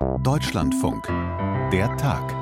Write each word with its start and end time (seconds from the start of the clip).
Deutschlandfunk. 0.00 1.06
Der 1.70 1.94
Tag. 1.98 2.34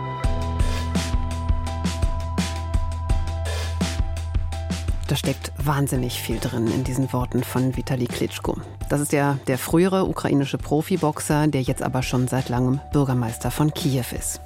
Da 5.08 5.16
steckt 5.16 5.50
wahnsinnig 5.58 6.22
viel 6.22 6.38
drin 6.38 6.68
in 6.68 6.84
diesen 6.84 7.12
Worten 7.12 7.42
von 7.42 7.76
Vitali 7.76 8.06
Klitschko. 8.06 8.58
Das 8.88 9.00
ist 9.02 9.12
ja 9.12 9.38
der 9.46 9.58
frühere 9.58 10.06
ukrainische 10.06 10.56
Profiboxer, 10.56 11.46
der 11.46 11.60
jetzt 11.60 11.82
aber 11.82 12.02
schon 12.02 12.26
seit 12.26 12.48
langem 12.48 12.80
Bürgermeister 12.90 13.50
von 13.50 13.74
Kiew 13.74 14.04
ist. 14.18 14.40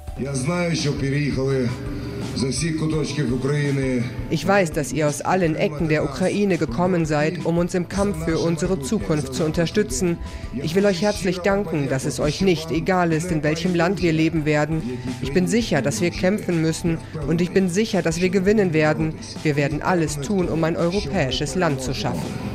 Ich 4.29 4.47
weiß, 4.47 4.71
dass 4.71 4.91
ihr 4.93 5.07
aus 5.07 5.21
allen 5.21 5.55
Ecken 5.55 5.89
der 5.89 6.03
Ukraine 6.03 6.57
gekommen 6.57 7.05
seid, 7.05 7.45
um 7.45 7.57
uns 7.57 7.73
im 7.73 7.87
Kampf 7.87 8.25
für 8.25 8.37
unsere 8.37 8.79
Zukunft 8.79 9.33
zu 9.33 9.43
unterstützen. 9.43 10.17
Ich 10.61 10.75
will 10.75 10.85
euch 10.85 11.01
herzlich 11.01 11.39
danken, 11.39 11.89
dass 11.89 12.05
es 12.05 12.19
euch 12.19 12.41
nicht 12.41 12.69
egal 12.69 13.11
ist, 13.11 13.31
in 13.31 13.41
welchem 13.43 13.73
Land 13.73 14.03
wir 14.03 14.13
leben 14.13 14.45
werden. 14.45 14.83
Ich 15.21 15.33
bin 15.33 15.47
sicher, 15.47 15.81
dass 15.81 16.01
wir 16.01 16.11
kämpfen 16.11 16.61
müssen 16.61 16.99
und 17.27 17.41
ich 17.41 17.51
bin 17.51 17.69
sicher, 17.69 18.01
dass 18.03 18.21
wir 18.21 18.29
gewinnen 18.29 18.73
werden. 18.73 19.15
Wir 19.41 19.55
werden 19.55 19.81
alles 19.81 20.19
tun, 20.19 20.47
um 20.47 20.63
ein 20.63 20.75
europäisches 20.75 21.55
Land 21.55 21.81
zu 21.81 21.95
schaffen. 21.95 22.52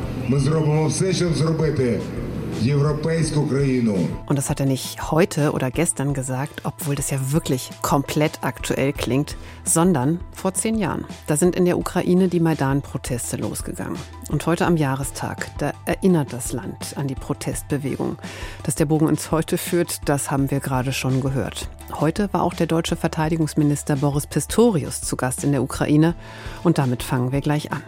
Und 4.26 4.36
das 4.36 4.50
hat 4.50 4.60
er 4.60 4.66
nicht 4.66 5.10
heute 5.10 5.52
oder 5.52 5.70
gestern 5.70 6.12
gesagt, 6.12 6.62
obwohl 6.64 6.96
das 6.96 7.10
ja 7.10 7.32
wirklich 7.32 7.70
komplett 7.80 8.40
aktuell 8.42 8.92
klingt, 8.92 9.36
sondern 9.64 10.20
vor 10.32 10.52
zehn 10.52 10.76
Jahren. 10.76 11.06
Da 11.28 11.36
sind 11.36 11.56
in 11.56 11.64
der 11.64 11.78
Ukraine 11.78 12.28
die 12.28 12.40
Maidan-Proteste 12.40 13.38
losgegangen. 13.38 13.98
Und 14.28 14.44
heute 14.46 14.66
am 14.66 14.76
Jahrestag, 14.76 15.50
da 15.58 15.72
erinnert 15.86 16.32
das 16.32 16.52
Land 16.52 16.96
an 16.96 17.08
die 17.08 17.14
Protestbewegung. 17.14 18.18
Dass 18.64 18.74
der 18.74 18.84
Bogen 18.84 19.08
ins 19.08 19.30
Heute 19.30 19.56
führt, 19.56 20.00
das 20.06 20.30
haben 20.30 20.50
wir 20.50 20.60
gerade 20.60 20.92
schon 20.92 21.22
gehört. 21.22 21.70
Heute 21.94 22.28
war 22.32 22.42
auch 22.42 22.52
der 22.52 22.66
deutsche 22.66 22.96
Verteidigungsminister 22.96 23.96
Boris 23.96 24.26
Pistorius 24.26 25.00
zu 25.00 25.16
Gast 25.16 25.42
in 25.42 25.52
der 25.52 25.62
Ukraine. 25.62 26.14
Und 26.64 26.76
damit 26.76 27.02
fangen 27.02 27.32
wir 27.32 27.40
gleich 27.40 27.72
an. 27.72 27.82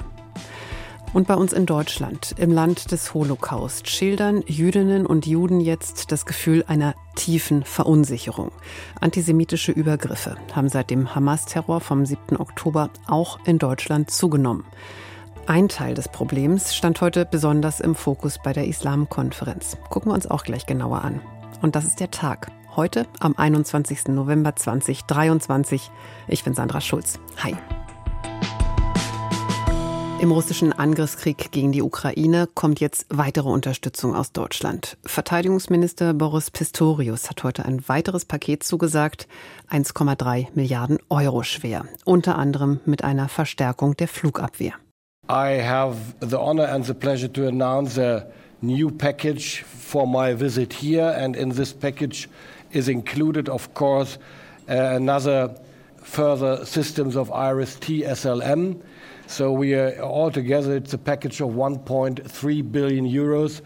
Und 1.13 1.27
bei 1.27 1.35
uns 1.35 1.53
in 1.53 1.67
Deutschland, 1.67 2.35
im 2.39 2.53
Land 2.53 2.93
des 2.93 3.15
Holocaust, 3.15 3.89
schildern 3.89 4.45
Jüdinnen 4.47 5.07
und 5.07 5.27
Juden 5.27 5.61
jetzt 5.61 6.13
das 6.13 6.25
Gefühl 6.25 6.65
einer 6.69 6.95
tiefen 7.17 7.65
Verunsicherung. 7.65 8.53
Antisemitische 9.01 9.73
Übergriffe 9.73 10.37
haben 10.55 10.69
seit 10.69 10.91
dem 10.91 11.13
Hamas-Terror 11.13 11.81
vom 11.81 12.07
7. 12.07 12.37
Oktober 12.37 12.91
auch 13.09 13.41
in 13.45 13.59
Deutschland 13.59 14.11
zugenommen. 14.11 14.65
Ein 15.47 15.69
Teil 15.69 15.95
des 15.95 16.09
Problems 16.09 16.77
stand 16.77 17.01
heute 17.01 17.27
besonders 17.27 17.81
im 17.81 17.97
Fokus 17.97 18.39
bei 18.41 18.53
der 18.53 18.69
Islamkonferenz. 18.69 19.79
Gucken 19.89 20.13
wir 20.13 20.15
uns 20.15 20.29
auch 20.29 20.45
gleich 20.45 20.65
genauer 20.65 21.03
an. 21.03 21.21
Und 21.61 21.75
das 21.75 21.87
ist 21.87 21.99
der 21.99 22.13
Tag. 22.13 22.53
Heute 22.77 23.07
am 23.19 23.35
21. 23.37 24.09
November 24.09 24.55
2023. 24.55 25.91
Ich 26.29 26.45
bin 26.45 26.55
Sandra 26.55 26.81
Schulz. 26.81 27.19
Hi. 27.43 27.57
Im 30.21 30.33
russischen 30.33 30.75
Angriffskrieg 30.75 31.51
gegen 31.51 31.73
die 31.73 31.81
Ukraine 31.81 32.47
kommt 32.47 32.79
jetzt 32.79 33.07
weitere 33.09 33.49
Unterstützung 33.49 34.15
aus 34.15 34.33
Deutschland. 34.33 34.99
Verteidigungsminister 35.07 36.13
Boris 36.13 36.51
Pistorius 36.51 37.31
hat 37.31 37.43
heute 37.43 37.65
ein 37.65 37.89
weiteres 37.89 38.27
Paket 38.27 38.63
zugesagt, 38.63 39.27
1,3 39.71 40.49
Milliarden 40.53 40.99
Euro 41.09 41.43
schwer, 41.43 41.87
unter 42.05 42.37
anderem 42.37 42.81
mit 42.85 43.03
einer 43.03 43.31
Verstärkung 43.31 43.97
der 43.97 44.09
Flugabwehr. 44.09 44.75
I 45.31 45.63
have 45.63 45.97
the 46.21 46.37
honor 46.37 46.69
and 46.69 46.85
the 46.85 46.93
pleasure 46.93 47.33
to 47.33 47.49
announce 47.49 47.99
a 47.99 48.27
new 48.61 48.91
package 48.91 49.65
for 49.65 50.07
my 50.07 50.39
visit 50.39 50.75
here 50.75 51.17
and 51.17 51.35
in 51.35 51.55
this 51.55 51.73
package 51.73 52.29
is 52.73 52.89
included 52.89 53.49
of 53.49 53.73
course 53.73 54.19
another 54.67 55.55
further 56.03 56.65
systems 56.65 57.17
of 57.17 57.31
IRIS-T 57.31 58.05
So 59.27 59.53
we 59.53 59.75
are 59.75 60.03
altogether 60.03 60.77
it's 60.77 60.95
a 60.95 60.99
package 60.99 61.41
of 61.41 61.53
1.3 61.53 62.73
billion 62.73 63.07
euros. 63.07 63.63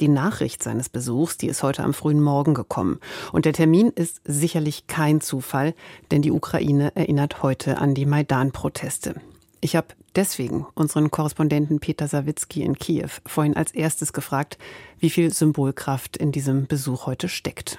Die 0.00 0.08
Nachricht 0.08 0.62
seines 0.62 0.88
Besuchs, 0.88 1.36
die 1.36 1.48
ist 1.48 1.62
heute 1.62 1.84
am 1.84 1.94
frühen 1.94 2.20
Morgen 2.20 2.54
gekommen. 2.54 2.98
Und 3.30 3.44
der 3.44 3.52
Termin 3.52 3.88
ist 3.88 4.20
sicherlich 4.24 4.86
kein 4.86 5.20
Zufall, 5.20 5.74
denn 6.10 6.22
die 6.22 6.32
Ukraine 6.32 6.92
erinnert 6.96 7.42
heute 7.42 7.78
an 7.78 7.94
die 7.94 8.06
Maidan-Proteste. 8.06 9.20
Ich 9.60 9.76
habe 9.76 9.88
deswegen 10.16 10.66
unseren 10.74 11.10
Korrespondenten 11.10 11.78
Peter 11.78 12.08
Sawicki 12.08 12.62
in 12.62 12.76
Kiew 12.76 13.10
vorhin 13.26 13.56
als 13.56 13.72
erstes 13.72 14.12
gefragt, 14.12 14.58
wie 14.98 15.10
viel 15.10 15.32
Symbolkraft 15.32 16.16
in 16.16 16.32
diesem 16.32 16.66
Besuch 16.66 17.06
heute 17.06 17.28
steckt. 17.28 17.78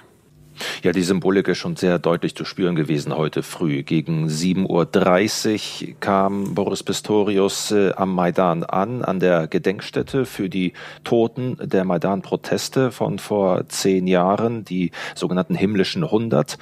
Ja, 0.82 0.92
die 0.92 1.02
Symbolik 1.02 1.48
ist 1.48 1.58
schon 1.58 1.76
sehr 1.76 1.98
deutlich 1.98 2.34
zu 2.34 2.44
spüren 2.44 2.76
gewesen 2.76 3.16
heute 3.16 3.42
früh. 3.42 3.82
Gegen 3.82 4.28
7.30 4.28 5.88
Uhr 5.88 5.94
kam 6.00 6.54
Boris 6.54 6.82
Pistorius 6.82 7.70
äh, 7.70 7.92
am 7.96 8.14
Maidan 8.14 8.64
an, 8.64 9.02
an 9.02 9.20
der 9.20 9.46
Gedenkstätte 9.46 10.26
für 10.26 10.48
die 10.48 10.72
Toten 11.04 11.56
der 11.62 11.84
Maidan-Proteste 11.84 12.90
von 12.90 13.18
vor 13.18 13.68
zehn 13.68 14.06
Jahren, 14.06 14.64
die 14.64 14.90
sogenannten 15.14 15.54
himmlischen 15.54 16.04
100. 16.04 16.58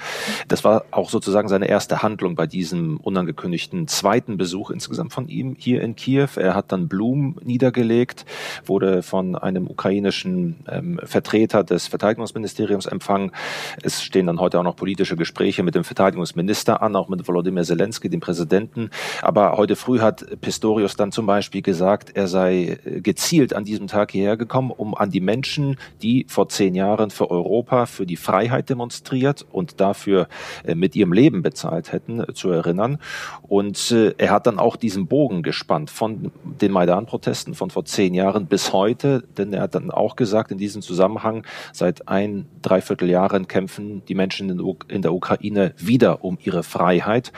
Das 0.47 0.63
war 0.63 0.85
auch 0.91 1.09
sozusagen 1.09 1.47
seine 1.47 1.67
erste 1.67 2.01
Handlung 2.01 2.35
bei 2.35 2.47
diesem 2.47 2.97
unangekündigten 2.97 3.87
zweiten 3.87 4.37
Besuch 4.37 4.69
insgesamt 4.69 5.13
von 5.13 5.27
ihm 5.27 5.55
hier 5.57 5.81
in 5.81 5.95
Kiew. 5.95 6.29
Er 6.35 6.55
hat 6.55 6.71
dann 6.71 6.87
Blumen 6.87 7.35
niedergelegt, 7.43 8.25
wurde 8.65 9.03
von 9.03 9.35
einem 9.35 9.67
ukrainischen 9.67 10.57
ähm, 10.67 10.99
Vertreter 11.03 11.63
des 11.63 11.87
Verteidigungsministeriums 11.87 12.85
empfangen. 12.85 13.31
Es 13.83 14.01
stehen 14.01 14.27
dann 14.27 14.39
heute 14.39 14.59
auch 14.59 14.63
noch 14.63 14.77
politische 14.77 15.17
Gespräche 15.17 15.61
mit 15.61 15.75
dem 15.75 15.83
Verteidigungsminister 15.83 16.81
an, 16.81 16.95
auch 16.95 17.09
mit 17.09 17.27
Volodymyr 17.27 17.63
Zelensky, 17.63 18.09
dem 18.09 18.21
Präsidenten. 18.21 18.89
Aber 19.21 19.57
heute 19.57 19.75
früh 19.75 19.99
hat 19.99 20.25
Pistorius 20.39 20.95
dann 20.95 21.11
zum 21.11 21.25
Beispiel 21.25 21.61
gesagt, 21.61 22.11
er 22.15 22.27
sei 22.27 22.79
gezielt 22.85 23.53
an 23.53 23.65
diesem 23.65 23.87
Tag 23.87 24.11
hierher 24.11 24.37
gekommen, 24.37 24.71
um 24.71 24.95
an 24.95 25.09
die 25.09 25.19
Menschen, 25.19 25.77
die 26.01 26.25
vor 26.29 26.47
zehn 26.47 26.75
Jahren 26.75 27.09
für 27.09 27.29
Europa, 27.29 27.85
für 27.85 28.05
die 28.05 28.15
Freiheit 28.15 28.69
demonstriert 28.69 29.45
und 29.51 29.81
dafür 29.81 30.27
äh, 30.63 30.75
mit 30.75 30.95
ihrem 30.95 31.11
Leben 31.11 31.41
bezahlt 31.41 31.91
hätten, 31.91 32.21
äh, 32.21 32.33
zu 32.33 32.49
erinnern. 32.49 32.99
Und 33.41 33.91
äh, 33.91 34.13
er 34.17 34.31
hat 34.31 34.47
dann 34.47 34.59
auch 34.59 34.77
diesen 34.77 35.07
Bogen 35.07 35.43
gespannt 35.43 35.89
von 35.89 36.31
den 36.43 36.71
Maidan-Protesten 36.71 37.53
von 37.53 37.69
vor 37.69 37.83
zehn 37.83 38.13
Jahren 38.13 38.45
bis 38.45 38.71
heute, 38.71 39.23
denn 39.37 39.51
er 39.51 39.63
hat 39.63 39.75
dann 39.75 39.91
auch 39.91 40.15
gesagt, 40.15 40.51
in 40.51 40.57
diesem 40.57 40.81
Zusammenhang, 40.81 41.45
seit 41.73 42.07
ein, 42.07 42.45
dreiviertel 42.61 43.09
Jahren 43.09 43.47
kämpfen 43.47 43.72
kämpfen 43.73 44.03
die 44.05 44.15
Menschen 44.15 44.49
in 44.87 45.01
der 45.01 45.13
Ukraine 45.13 45.73
wieder 45.77 46.23
um 46.23 46.37
ihre 46.43 46.63
Freiheit. 46.63 47.31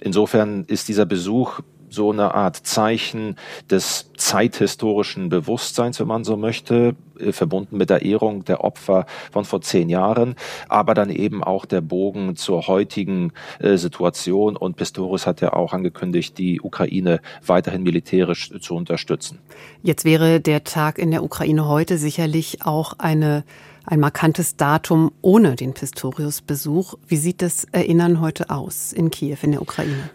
Insofern 0.00 0.64
ist 0.64 0.88
dieser 0.88 1.06
Besuch 1.06 1.60
so 1.90 2.10
eine 2.10 2.34
Art 2.34 2.56
Zeichen 2.56 3.36
des 3.70 4.10
zeithistorischen 4.16 5.28
Bewusstseins, 5.28 6.00
wenn 6.00 6.06
man 6.06 6.24
so 6.24 6.38
möchte, 6.38 6.96
äh, 7.18 7.32
verbunden 7.32 7.76
mit 7.76 7.90
der 7.90 8.00
Ehrung 8.00 8.46
der 8.46 8.64
Opfer 8.64 9.04
von 9.30 9.44
vor 9.44 9.60
zehn 9.60 9.90
Jahren, 9.90 10.36
aber 10.70 10.94
dann 10.94 11.10
eben 11.10 11.44
auch 11.44 11.66
der 11.66 11.82
Bogen 11.82 12.34
zur 12.34 12.66
heutigen 12.66 13.34
äh, 13.58 13.76
Situation. 13.76 14.56
Und 14.56 14.76
Pistorius 14.76 15.26
hat 15.26 15.42
ja 15.42 15.52
auch 15.52 15.74
angekündigt, 15.74 16.38
die 16.38 16.62
Ukraine 16.62 17.20
weiterhin 17.44 17.82
militärisch 17.82 18.50
zu 18.58 18.74
unterstützen. 18.74 19.40
Jetzt 19.82 20.06
wäre 20.06 20.40
der 20.40 20.64
Tag 20.64 20.98
in 20.98 21.10
der 21.10 21.22
Ukraine 21.22 21.68
heute 21.68 21.98
sicherlich 21.98 22.64
auch 22.64 22.94
eine 22.98 23.44
ein 23.84 24.00
markantes 24.00 24.56
Datum 24.56 25.12
ohne 25.22 25.56
den 25.56 25.74
Pistorius-Besuch. 25.74 26.94
Wie 27.06 27.16
sieht 27.16 27.42
das 27.42 27.66
Erinnern 27.72 28.20
heute 28.20 28.50
aus 28.50 28.92
in 28.92 29.10
Kiew, 29.10 29.38
in 29.42 29.52
der 29.52 29.62
Ukraine? 29.62 30.10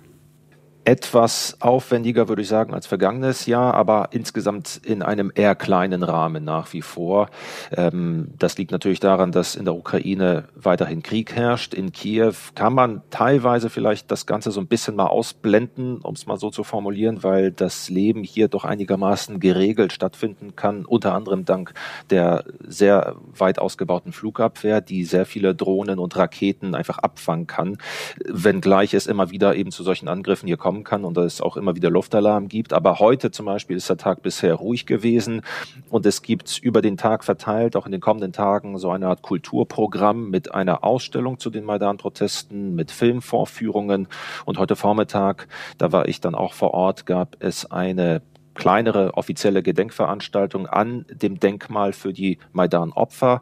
Etwas 0.87 1.57
aufwendiger, 1.59 2.29
würde 2.29 2.43
ich 2.43 2.47
sagen, 2.47 2.73
als 2.73 2.87
vergangenes 2.87 3.45
Jahr, 3.45 3.73
aber 3.73 4.07
insgesamt 4.11 4.79
in 4.85 5.01
einem 5.01 5.33
eher 5.35 5.53
kleinen 5.53 6.01
Rahmen 6.01 6.45
nach 6.45 6.71
wie 6.71 6.81
vor. 6.81 7.27
Ähm, 7.75 8.29
das 8.39 8.57
liegt 8.57 8.71
natürlich 8.71 9.01
daran, 9.01 9.33
dass 9.33 9.55
in 9.55 9.65
der 9.65 9.75
Ukraine 9.75 10.45
weiterhin 10.55 11.03
Krieg 11.03 11.35
herrscht. 11.35 11.73
In 11.73 11.91
Kiew 11.91 12.31
kann 12.56 12.73
man 12.73 13.01
teilweise 13.09 13.69
vielleicht 13.69 14.12
das 14.12 14.25
Ganze 14.25 14.50
so 14.51 14.62
ein 14.62 14.67
bisschen 14.67 14.95
mal 14.95 15.07
ausblenden, 15.07 15.97
um 15.97 16.13
es 16.13 16.25
mal 16.25 16.38
so 16.38 16.51
zu 16.51 16.63
formulieren, 16.63 17.21
weil 17.21 17.51
das 17.51 17.89
Leben 17.89 18.23
hier 18.23 18.47
doch 18.47 18.63
einigermaßen 18.63 19.41
geregelt 19.41 19.91
stattfinden 19.91 20.56
kann, 20.56 20.85
unter 20.85 21.13
anderem 21.13 21.44
dank 21.44 21.73
der 22.12 22.45
sehr 22.65 23.17
weit 23.38 23.59
ausgebauten 23.59 24.13
Flugabwehr, 24.13 24.79
die 24.79 25.03
sehr 25.03 25.25
viele 25.25 25.53
Drohnen 25.53 26.00
und 26.00 26.15
Raketen 26.15 26.75
einfach 26.75 27.00
abfangen 27.00 27.45
kann, 27.45 27.77
wenngleich 28.23 28.94
es 28.94 29.06
immer 29.06 29.31
wieder 29.31 29.53
eben 29.53 29.71
zu 29.71 29.83
solchen 29.83 30.07
Angriffen 30.07 30.47
hier 30.47 30.56
kommt 30.56 30.76
kommen 30.83 30.83
kann 30.83 31.06
und 31.06 31.18
es 31.18 31.41
auch 31.41 31.57
immer 31.57 31.75
wieder 31.75 31.89
Luftalarm 31.89 32.47
gibt. 32.47 32.74
Aber 32.74 33.00
heute 33.00 33.31
zum 33.31 33.45
Beispiel 33.45 33.77
ist 33.77 33.89
der 33.89 33.97
Tag 33.97 34.21
bisher 34.21 34.56
ruhig 34.56 34.85
gewesen 34.85 35.41
und 35.89 36.06
es 36.06 36.21
gibt 36.21 36.57
über 36.59 36.81
den 36.81 36.97
Tag 36.97 37.24
verteilt, 37.24 37.75
auch 37.75 37.85
in 37.85 37.91
den 37.91 38.01
kommenden 38.01 38.33
Tagen, 38.33 38.77
so 38.77 38.91
eine 38.91 39.07
Art 39.07 39.21
Kulturprogramm 39.21 40.29
mit 40.29 40.53
einer 40.53 40.83
Ausstellung 40.83 41.39
zu 41.39 41.50
den 41.50 41.63
Maidan-Protesten, 41.63 42.75
mit 42.75 42.91
Filmvorführungen. 42.91 44.07
Und 44.45 44.57
heute 44.57 44.75
Vormittag, 44.75 45.47
da 45.77 45.91
war 45.91 46.07
ich 46.07 46.21
dann 46.21 46.35
auch 46.35 46.53
vor 46.53 46.74
Ort, 46.74 47.06
gab 47.06 47.38
es 47.39 47.69
eine 47.69 48.21
kleinere 48.57 49.13
offizielle 49.13 49.63
Gedenkveranstaltung 49.63 50.68
an 50.68 51.06
dem 51.09 51.39
Denkmal 51.39 51.94
für 51.94 52.12
die 52.12 52.39
Maidan-Opfer. 52.51 53.42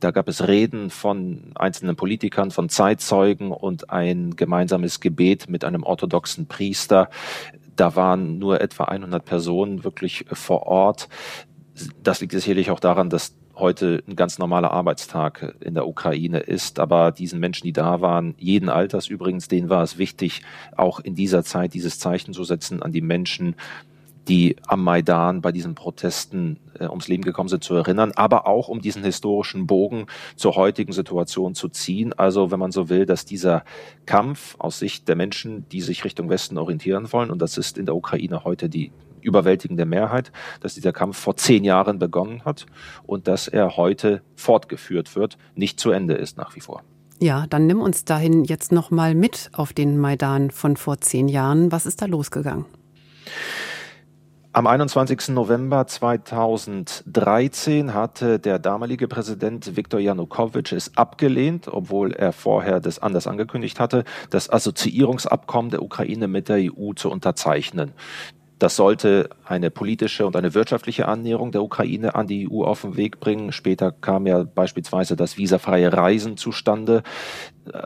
Da 0.00 0.10
gab 0.10 0.26
es 0.26 0.48
Reden 0.48 0.90
von 0.90 1.52
einzelnen 1.54 1.94
Politikern, 1.94 2.50
von 2.50 2.68
Zeitzeugen 2.68 3.52
und 3.52 3.90
ein 3.90 4.34
gemeinsames 4.34 4.98
Gebet 4.98 5.48
mit 5.48 5.64
einem 5.64 5.84
orthodoxen 5.84 6.46
Priester. 6.46 7.10
Da 7.76 7.94
waren 7.94 8.38
nur 8.38 8.60
etwa 8.60 8.84
100 8.84 9.24
Personen 9.24 9.84
wirklich 9.84 10.24
vor 10.32 10.66
Ort. 10.66 11.08
Das 12.02 12.20
liegt 12.20 12.32
sicherlich 12.32 12.70
auch 12.70 12.80
daran, 12.80 13.10
dass 13.10 13.36
heute 13.56 14.02
ein 14.08 14.16
ganz 14.16 14.38
normaler 14.38 14.70
Arbeitstag 14.72 15.56
in 15.60 15.74
der 15.74 15.86
Ukraine 15.86 16.40
ist. 16.40 16.80
Aber 16.80 17.12
diesen 17.12 17.38
Menschen, 17.38 17.66
die 17.66 17.72
da 17.72 18.00
waren, 18.00 18.34
jeden 18.38 18.68
Alters 18.68 19.08
übrigens, 19.08 19.48
denen 19.48 19.68
war 19.68 19.82
es 19.82 19.98
wichtig, 19.98 20.42
auch 20.76 21.00
in 21.00 21.14
dieser 21.14 21.44
Zeit 21.44 21.74
dieses 21.74 21.98
Zeichen 21.98 22.32
zu 22.32 22.44
setzen 22.44 22.82
an 22.82 22.92
die 22.92 23.00
Menschen, 23.00 23.56
die 24.28 24.56
am 24.66 24.82
Maidan 24.82 25.40
bei 25.40 25.52
diesen 25.52 25.74
Protesten 25.74 26.58
äh, 26.78 26.86
ums 26.86 27.08
Leben 27.08 27.22
gekommen 27.22 27.48
sind, 27.48 27.64
zu 27.64 27.74
erinnern, 27.74 28.12
aber 28.14 28.46
auch 28.46 28.68
um 28.68 28.80
diesen 28.80 29.04
historischen 29.04 29.66
Bogen 29.66 30.06
zur 30.36 30.56
heutigen 30.56 30.92
Situation 30.92 31.54
zu 31.54 31.68
ziehen. 31.68 32.12
Also 32.12 32.50
wenn 32.50 32.58
man 32.58 32.72
so 32.72 32.88
will, 32.88 33.06
dass 33.06 33.24
dieser 33.24 33.64
Kampf 34.06 34.56
aus 34.58 34.78
Sicht 34.78 35.08
der 35.08 35.16
Menschen, 35.16 35.68
die 35.68 35.80
sich 35.80 36.04
Richtung 36.04 36.28
Westen 36.28 36.58
orientieren 36.58 37.12
wollen, 37.12 37.30
und 37.30 37.40
das 37.40 37.58
ist 37.58 37.78
in 37.78 37.86
der 37.86 37.96
Ukraine 37.96 38.44
heute 38.44 38.68
die 38.68 38.92
überwältigende 39.20 39.86
Mehrheit, 39.86 40.32
dass 40.60 40.74
dieser 40.74 40.92
Kampf 40.92 41.18
vor 41.18 41.36
zehn 41.36 41.64
Jahren 41.64 41.98
begonnen 41.98 42.44
hat 42.44 42.66
und 43.06 43.26
dass 43.26 43.48
er 43.48 43.76
heute 43.76 44.22
fortgeführt 44.36 45.16
wird, 45.16 45.38
nicht 45.54 45.80
zu 45.80 45.90
Ende 45.90 46.14
ist 46.14 46.36
nach 46.36 46.54
wie 46.54 46.60
vor. 46.60 46.82
Ja, 47.20 47.46
dann 47.48 47.66
nimm 47.66 47.80
uns 47.80 48.04
dahin 48.04 48.44
jetzt 48.44 48.72
noch 48.72 48.90
mal 48.90 49.14
mit 49.14 49.50
auf 49.54 49.72
den 49.72 49.98
Maidan 49.98 50.50
von 50.50 50.76
vor 50.76 51.00
zehn 51.00 51.28
Jahren. 51.28 51.72
Was 51.72 51.86
ist 51.86 52.02
da 52.02 52.06
losgegangen? 52.06 52.66
Am 54.56 54.68
21. 54.68 55.30
November 55.30 55.84
2013 55.84 57.92
hatte 57.92 58.38
der 58.38 58.60
damalige 58.60 59.08
Präsident 59.08 59.76
Viktor 59.76 59.98
Janukowitsch 59.98 60.72
es 60.72 60.96
abgelehnt, 60.96 61.66
obwohl 61.66 62.12
er 62.12 62.32
vorher 62.32 62.78
das 62.78 63.00
anders 63.00 63.26
angekündigt 63.26 63.80
hatte, 63.80 64.04
das 64.30 64.48
Assoziierungsabkommen 64.48 65.72
der 65.72 65.82
Ukraine 65.82 66.28
mit 66.28 66.48
der 66.48 66.72
EU 66.72 66.92
zu 66.92 67.10
unterzeichnen. 67.10 67.94
Das 68.64 68.76
sollte 68.76 69.28
eine 69.44 69.70
politische 69.70 70.26
und 70.26 70.36
eine 70.36 70.54
wirtschaftliche 70.54 71.06
Annäherung 71.06 71.52
der 71.52 71.62
Ukraine 71.62 72.14
an 72.14 72.26
die 72.26 72.48
EU 72.50 72.64
auf 72.64 72.80
den 72.80 72.96
Weg 72.96 73.20
bringen. 73.20 73.52
Später 73.52 73.92
kam 73.92 74.26
ja 74.26 74.42
beispielsweise 74.42 75.16
das 75.16 75.36
visafreie 75.36 75.92
Reisen 75.92 76.38
zustande. 76.38 77.02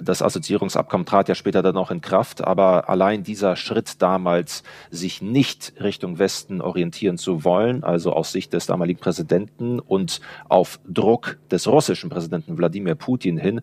Das 0.01 0.23
Assoziierungsabkommen 0.23 1.05
trat 1.05 1.29
ja 1.29 1.35
später 1.35 1.63
dann 1.63 1.77
auch 1.77 1.91
in 1.91 2.01
Kraft, 2.01 2.45
aber 2.45 2.89
allein 2.89 3.25
dieser 3.25 3.57
Schritt 3.57 4.01
damals, 4.03 4.63
sich 4.89 5.21
nicht 5.21 5.73
Richtung 5.81 6.21
Westen 6.21 6.61
orientieren 6.61 7.19
zu 7.19 7.43
wollen, 7.43 7.83
also 7.83 8.13
aus 8.13 8.31
Sicht 8.31 8.53
des 8.53 8.67
damaligen 8.67 9.01
Präsidenten 9.01 9.81
und 9.81 10.21
auf 10.49 10.79
Druck 10.89 11.39
des 11.51 11.67
russischen 11.67 12.09
Präsidenten 12.09 12.57
Wladimir 12.57 12.95
Putin 12.95 13.37
hin, 13.37 13.63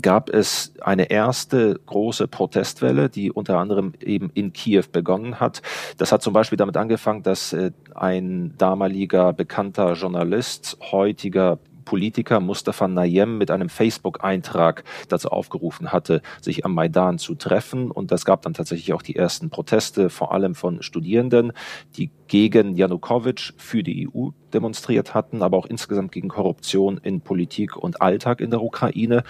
gab 0.00 0.30
es 0.30 0.72
eine 0.80 1.10
erste 1.10 1.80
große 1.86 2.28
Protestwelle, 2.28 3.08
die 3.08 3.32
unter 3.32 3.58
anderem 3.58 3.92
eben 4.00 4.30
in 4.34 4.52
Kiew 4.52 4.84
begonnen 4.92 5.40
hat. 5.40 5.62
Das 5.98 6.12
hat 6.12 6.22
zum 6.22 6.32
Beispiel 6.32 6.58
damit 6.58 6.76
angefangen, 6.76 7.22
dass 7.22 7.52
äh, 7.52 7.72
ein 7.94 8.54
damaliger 8.56 9.32
bekannter 9.32 9.94
Journalist, 9.94 10.78
heutiger 10.92 11.58
Politiker 11.90 12.38
Mustafa 12.38 12.86
Nayem 12.86 13.36
mit 13.36 13.50
einem 13.50 13.68
Facebook-Eintrag 13.68 14.84
dazu 15.08 15.28
aufgerufen 15.30 15.90
hatte, 15.90 16.22
sich 16.40 16.64
am 16.64 16.72
Maidan 16.72 17.18
zu 17.18 17.34
treffen. 17.34 17.90
Und 17.90 18.12
das 18.12 18.24
gab 18.24 18.42
dann 18.42 18.54
tatsächlich 18.54 18.92
auch 18.92 19.02
die 19.02 19.16
ersten 19.16 19.50
Proteste, 19.50 20.08
vor 20.08 20.32
allem 20.32 20.54
von 20.54 20.82
Studierenden, 20.82 21.52
die 21.96 22.10
gegen 22.28 22.76
Janukowitsch 22.76 23.54
für 23.56 23.82
die 23.82 24.08
EU 24.08 24.28
demonstriert 24.54 25.14
hatten, 25.14 25.42
aber 25.42 25.56
auch 25.56 25.66
insgesamt 25.66 26.12
gegen 26.12 26.28
Korruption 26.28 26.98
in 26.98 27.22
Politik 27.22 27.76
und 27.76 28.00
Alltag 28.00 28.40
in 28.40 28.50
der 28.50 28.62
Ukraine. 28.62 29.24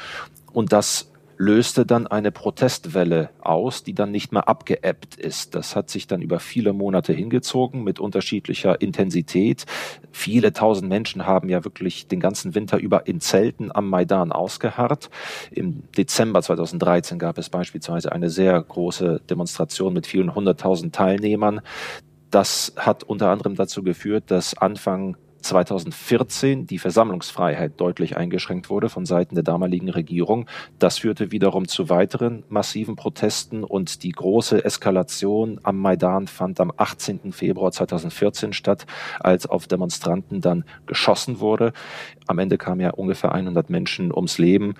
Und 0.52 0.72
das 0.72 1.10
löste 1.40 1.86
dann 1.86 2.06
eine 2.06 2.32
Protestwelle 2.32 3.30
aus, 3.40 3.82
die 3.82 3.94
dann 3.94 4.10
nicht 4.10 4.30
mehr 4.30 4.46
abgeebbt 4.46 5.14
ist. 5.14 5.54
Das 5.54 5.74
hat 5.74 5.88
sich 5.88 6.06
dann 6.06 6.20
über 6.20 6.38
viele 6.38 6.74
Monate 6.74 7.14
hingezogen 7.14 7.82
mit 7.82 7.98
unterschiedlicher 7.98 8.78
Intensität. 8.82 9.64
Viele 10.12 10.52
tausend 10.52 10.90
Menschen 10.90 11.24
haben 11.24 11.48
ja 11.48 11.64
wirklich 11.64 12.08
den 12.08 12.20
ganzen 12.20 12.54
Winter 12.54 12.76
über 12.76 13.06
in 13.06 13.20
Zelten 13.20 13.74
am 13.74 13.88
Maidan 13.88 14.32
ausgeharrt. 14.32 15.08
Im 15.50 15.84
Dezember 15.96 16.42
2013 16.42 17.18
gab 17.18 17.38
es 17.38 17.48
beispielsweise 17.48 18.12
eine 18.12 18.28
sehr 18.28 18.60
große 18.60 19.22
Demonstration 19.30 19.94
mit 19.94 20.06
vielen 20.06 20.34
hunderttausend 20.34 20.94
Teilnehmern. 20.94 21.62
Das 22.30 22.74
hat 22.76 23.02
unter 23.02 23.30
anderem 23.30 23.54
dazu 23.54 23.82
geführt, 23.82 24.24
dass 24.26 24.52
Anfang 24.58 25.16
2014 25.40 26.66
die 26.66 26.78
Versammlungsfreiheit 26.78 27.80
deutlich 27.80 28.16
eingeschränkt 28.16 28.70
wurde 28.70 28.88
von 28.88 29.06
Seiten 29.06 29.34
der 29.34 29.44
damaligen 29.44 29.88
Regierung. 29.88 30.46
Das 30.78 30.98
führte 30.98 31.32
wiederum 31.32 31.68
zu 31.68 31.88
weiteren 31.88 32.44
massiven 32.48 32.96
Protesten 32.96 33.64
und 33.64 34.02
die 34.02 34.12
große 34.12 34.64
Eskalation 34.64 35.60
am 35.62 35.78
Maidan 35.78 36.26
fand 36.26 36.60
am 36.60 36.72
18. 36.76 37.32
Februar 37.32 37.72
2014 37.72 38.52
statt, 38.52 38.86
als 39.18 39.46
auf 39.46 39.66
Demonstranten 39.66 40.40
dann 40.40 40.64
geschossen 40.86 41.40
wurde. 41.40 41.72
Am 42.26 42.38
Ende 42.38 42.58
kamen 42.58 42.80
ja 42.80 42.90
ungefähr 42.90 43.32
100 43.32 43.70
Menschen 43.70 44.12
ums 44.12 44.38
Leben. 44.38 44.74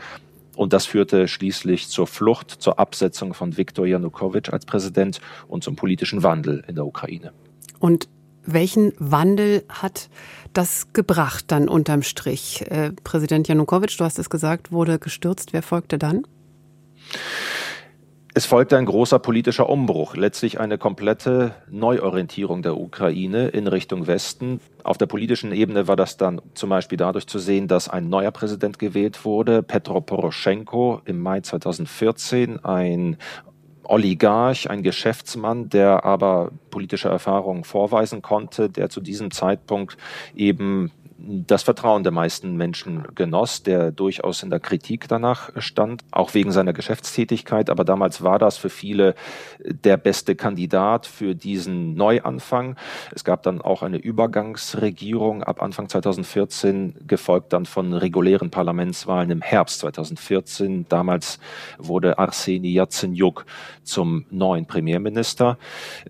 Und 0.57 0.73
das 0.73 0.85
führte 0.85 1.27
schließlich 1.27 1.89
zur 1.89 2.07
Flucht, 2.07 2.51
zur 2.51 2.79
Absetzung 2.79 3.33
von 3.35 3.57
Viktor 3.57 3.87
Janukowitsch 3.87 4.51
als 4.51 4.67
Präsident 4.67 5.21
und 5.49 5.65
zum 5.65 5.77
politischen 5.77 6.23
Wandel 6.23 6.65
in 6.67 6.75
der 6.75 6.85
Ukraine. 6.85 7.33
Und 7.79 8.09
welchen 8.45 8.93
Wandel 8.99 9.65
hat 9.69 10.09
das 10.53 10.93
gebracht 10.93 11.47
dann 11.49 11.69
unterm 11.69 12.03
Strich? 12.03 12.65
Äh, 12.71 12.93
Präsident 13.05 13.49
Janukowitsch, 13.49 13.99
du 13.99 14.05
hast 14.05 14.19
es 14.19 14.31
gesagt, 14.31 14.73
wurde 14.73 14.99
gestürzt. 14.99 15.53
Wer 15.53 15.63
folgte 15.63 15.99
dann? 15.99 16.25
Es 18.33 18.47
folgte 18.47 18.79
ein 18.79 18.87
großer 18.87 19.19
politischer 19.19 19.69
Umbruch, 19.69 20.15
letztlich 20.15 20.61
eine 20.61 20.79
komplette 20.79 21.53
Neuorientierung 21.69 22.63
der 22.63 22.77
Ukraine 22.77 23.49
in 23.49 23.67
Richtung 23.67 24.07
Westen. 24.07 24.61
Auf 24.85 24.99
der 24.99 25.07
politischen 25.07 25.51
Ebene 25.51 25.89
war 25.89 25.97
das 25.97 26.17
dann 26.17 26.41
zum 26.55 26.71
Beispiel 26.71 26.97
dadurch 26.97 27.27
zu 27.27 27.41
sehen, 27.41 27.67
dass 27.67 27.89
ein 27.89 28.09
neuer 28.09 28.31
Präsident 28.31 28.79
gewählt 28.79 29.25
wurde, 29.25 29.65
Petro 29.65 30.01
Poroschenko 30.01 31.03
im 31.07 31.21
Mai 31.21 31.41
2014, 31.41 32.65
ein 32.65 33.17
Oligarch, 33.91 34.71
ein 34.71 34.85
Geschäftsmann, 34.85 35.69
der 35.69 36.05
aber 36.05 36.53
politische 36.71 37.09
Erfahrungen 37.09 37.65
vorweisen 37.65 38.23
konnte, 38.23 38.71
der 38.71 38.89
zu 38.89 39.01
diesem 39.01 39.33
Zeitpunkt 39.33 39.97
eben 40.37 40.93
das 41.23 41.63
Vertrauen 41.63 42.03
der 42.03 42.13
meisten 42.13 42.57
Menschen 42.57 43.05
genoss, 43.15 43.63
der 43.63 43.93
durchaus 43.93 44.43
in 44.43 44.51
der 44.51 44.61
Kritik 44.61 45.09
danach 45.09 45.51
stand, 45.61 46.03
auch 46.11 46.35
wegen 46.35 46.53
seiner 46.53 46.73
Geschäftstätigkeit. 46.73 47.71
Aber 47.71 47.85
damals 47.85 48.23
war 48.23 48.39
das 48.39 48.57
für 48.57 48.71
viele 48.71 49.15
der 49.65 49.97
beste 49.97 50.35
Kandidat 50.35 51.07
für 51.07 51.35
diesen 51.35 51.95
Neuanfang. 51.95 52.77
Es 53.15 53.25
gab 53.25 53.43
dann 53.43 53.61
auch 53.61 53.83
eine 53.83 53.99
Übergangsregierung 53.99 55.43
ab 55.43 55.63
Anfang 55.63 55.89
2014, 55.89 57.07
gefolgt 57.07 57.53
dann 57.53 57.67
von 57.67 57.93
regulären 57.93 58.51
Parlamentswahlen 58.51 59.31
im 59.31 59.43
Herbst 59.43 59.81
2014. 59.81 60.87
Damals 60.89 61.39
wurde 61.79 62.19
Arseni 62.19 62.73
Yatsenyuk 62.73 63.45
zum 63.83 64.25
neuen 64.31 64.67
Premierminister. 64.67 65.59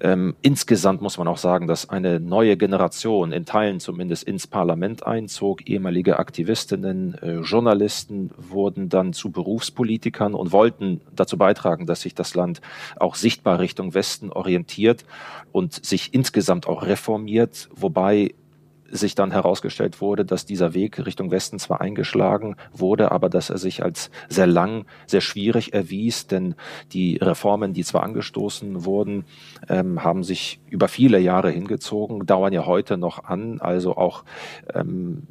Ähm, 0.00 0.36
insgesamt 0.42 1.02
muss 1.02 1.18
man 1.18 1.28
auch 1.28 1.38
sagen, 1.38 1.66
dass 1.66 1.88
eine 1.88 2.20
neue 2.20 2.56
Generation 2.56 3.32
in 3.32 3.44
Teilen 3.44 3.80
zumindest 3.80 4.24
ins 4.24 4.46
Parlament 4.46 4.99
einzog. 5.06 5.68
Ehemalige 5.68 6.18
Aktivistinnen, 6.18 7.14
äh, 7.14 7.40
Journalisten 7.40 8.30
wurden 8.36 8.88
dann 8.88 9.12
zu 9.12 9.30
Berufspolitikern 9.30 10.34
und 10.34 10.52
wollten 10.52 11.00
dazu 11.14 11.36
beitragen, 11.36 11.86
dass 11.86 12.02
sich 12.02 12.14
das 12.14 12.34
Land 12.34 12.60
auch 12.98 13.14
sichtbar 13.14 13.58
Richtung 13.58 13.94
Westen 13.94 14.30
orientiert 14.30 15.04
und 15.52 15.84
sich 15.84 16.14
insgesamt 16.14 16.66
auch 16.66 16.82
reformiert, 16.82 17.68
wobei 17.74 18.34
sich 18.90 19.14
dann 19.14 19.30
herausgestellt 19.30 20.00
wurde, 20.00 20.24
dass 20.24 20.46
dieser 20.46 20.74
Weg 20.74 21.04
Richtung 21.04 21.30
Westen 21.30 21.58
zwar 21.58 21.80
eingeschlagen 21.80 22.56
wurde, 22.72 23.12
aber 23.12 23.28
dass 23.28 23.50
er 23.50 23.58
sich 23.58 23.82
als 23.82 24.10
sehr 24.28 24.46
lang, 24.46 24.86
sehr 25.06 25.20
schwierig 25.20 25.72
erwies, 25.72 26.26
denn 26.26 26.54
die 26.92 27.16
Reformen, 27.16 27.72
die 27.72 27.84
zwar 27.84 28.02
angestoßen 28.02 28.84
wurden, 28.84 29.24
ähm, 29.68 30.02
haben 30.04 30.22
sich 30.22 30.60
über 30.68 30.88
viele 30.88 31.18
Jahre 31.18 31.50
hingezogen, 31.50 32.26
dauern 32.26 32.52
ja 32.52 32.66
heute 32.66 32.96
noch 32.96 33.24
an, 33.24 33.60
also 33.60 33.96
auch 33.96 34.24
ähm, 34.74 35.28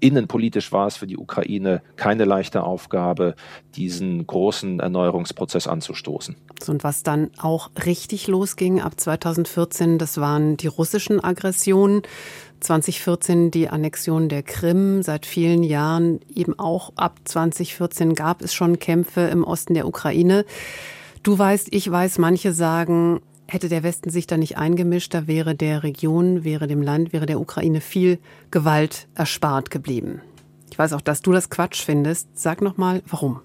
Innenpolitisch 0.00 0.72
war 0.72 0.86
es 0.86 0.96
für 0.96 1.06
die 1.06 1.16
Ukraine 1.16 1.82
keine 1.96 2.24
leichte 2.24 2.62
Aufgabe, 2.62 3.34
diesen 3.74 4.26
großen 4.26 4.80
Erneuerungsprozess 4.80 5.66
anzustoßen. 5.66 6.36
Und 6.66 6.84
was 6.84 7.02
dann 7.02 7.30
auch 7.38 7.70
richtig 7.84 8.26
losging 8.26 8.80
ab 8.80 8.98
2014, 8.98 9.98
das 9.98 10.18
waren 10.18 10.56
die 10.56 10.66
russischen 10.66 11.22
Aggressionen. 11.22 12.02
2014 12.60 13.50
die 13.50 13.68
Annexion 13.68 14.28
der 14.28 14.42
Krim. 14.42 15.02
Seit 15.02 15.26
vielen 15.26 15.62
Jahren, 15.62 16.20
eben 16.34 16.58
auch 16.58 16.92
ab 16.96 17.18
2014, 17.24 18.14
gab 18.14 18.42
es 18.42 18.54
schon 18.54 18.78
Kämpfe 18.78 19.22
im 19.22 19.44
Osten 19.44 19.74
der 19.74 19.86
Ukraine. 19.86 20.44
Du 21.22 21.38
weißt, 21.38 21.68
ich 21.72 21.90
weiß, 21.90 22.18
manche 22.18 22.52
sagen, 22.52 23.20
hätte 23.46 23.68
der 23.68 23.82
Westen 23.82 24.10
sich 24.10 24.26
da 24.26 24.36
nicht 24.36 24.58
eingemischt, 24.58 25.14
da 25.14 25.26
wäre 25.26 25.54
der 25.54 25.82
Region, 25.82 26.44
wäre 26.44 26.66
dem 26.66 26.82
Land, 26.82 27.12
wäre 27.12 27.26
der 27.26 27.40
Ukraine 27.40 27.80
viel 27.80 28.18
Gewalt 28.50 29.06
erspart 29.14 29.70
geblieben. 29.70 30.20
Ich 30.70 30.78
weiß 30.78 30.92
auch, 30.92 31.00
dass 31.00 31.22
du 31.22 31.32
das 31.32 31.50
Quatsch 31.50 31.82
findest. 31.82 32.28
Sag 32.38 32.60
noch 32.60 32.76
mal, 32.76 33.02
warum? 33.06 33.40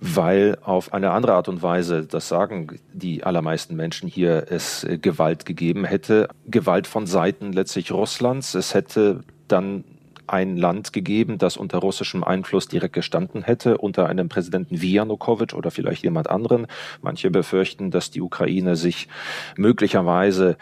weil 0.00 0.56
auf 0.62 0.94
eine 0.94 1.10
andere 1.10 1.34
Art 1.34 1.48
und 1.48 1.62
Weise, 1.62 2.06
das 2.06 2.28
sagen 2.28 2.78
die 2.92 3.22
allermeisten 3.22 3.76
Menschen 3.76 4.08
hier, 4.08 4.46
es 4.48 4.86
Gewalt 5.02 5.44
gegeben 5.44 5.84
hätte. 5.84 6.28
Gewalt 6.46 6.86
von 6.86 7.06
Seiten 7.06 7.52
letztlich 7.52 7.92
Russlands. 7.92 8.54
Es 8.54 8.72
hätte 8.72 9.20
dann 9.46 9.84
ein 10.30 10.56
Land 10.56 10.92
gegeben, 10.92 11.38
das 11.38 11.56
unter 11.56 11.78
russischem 11.78 12.24
Einfluss 12.24 12.68
direkt 12.68 12.94
gestanden 12.94 13.42
hätte, 13.42 13.78
unter 13.78 14.08
einem 14.08 14.28
Präsidenten 14.28 14.80
wie 14.80 14.92
Janukowitsch 14.92 15.54
oder 15.54 15.70
vielleicht 15.70 16.04
jemand 16.04 16.30
anderen. 16.30 16.66
Manche 17.02 17.30
befürchten, 17.30 17.90
dass 17.90 18.10
die 18.10 18.20
Ukraine 18.20 18.76
sich 18.76 19.08
möglicherweise 19.56 20.56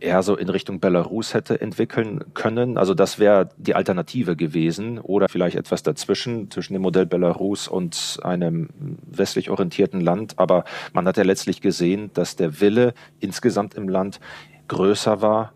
eher 0.00 0.22
so 0.22 0.36
in 0.36 0.48
Richtung 0.48 0.80
Belarus 0.80 1.34
hätte 1.34 1.60
entwickeln 1.60 2.24
können. 2.34 2.78
Also 2.78 2.94
das 2.94 3.18
wäre 3.18 3.48
die 3.56 3.74
Alternative 3.74 4.36
gewesen 4.36 4.98
oder 4.98 5.28
vielleicht 5.28 5.56
etwas 5.56 5.82
dazwischen, 5.82 6.50
zwischen 6.50 6.74
dem 6.74 6.82
Modell 6.82 7.06
Belarus 7.06 7.68
und 7.68 8.20
einem 8.22 8.68
westlich 9.10 9.50
orientierten 9.50 10.00
Land. 10.00 10.38
Aber 10.38 10.64
man 10.92 11.06
hat 11.06 11.16
ja 11.16 11.24
letztlich 11.24 11.60
gesehen, 11.60 12.10
dass 12.14 12.36
der 12.36 12.60
Wille 12.60 12.94
insgesamt 13.20 13.74
im 13.74 13.88
Land 13.88 14.20
größer 14.68 15.22
war, 15.22 15.52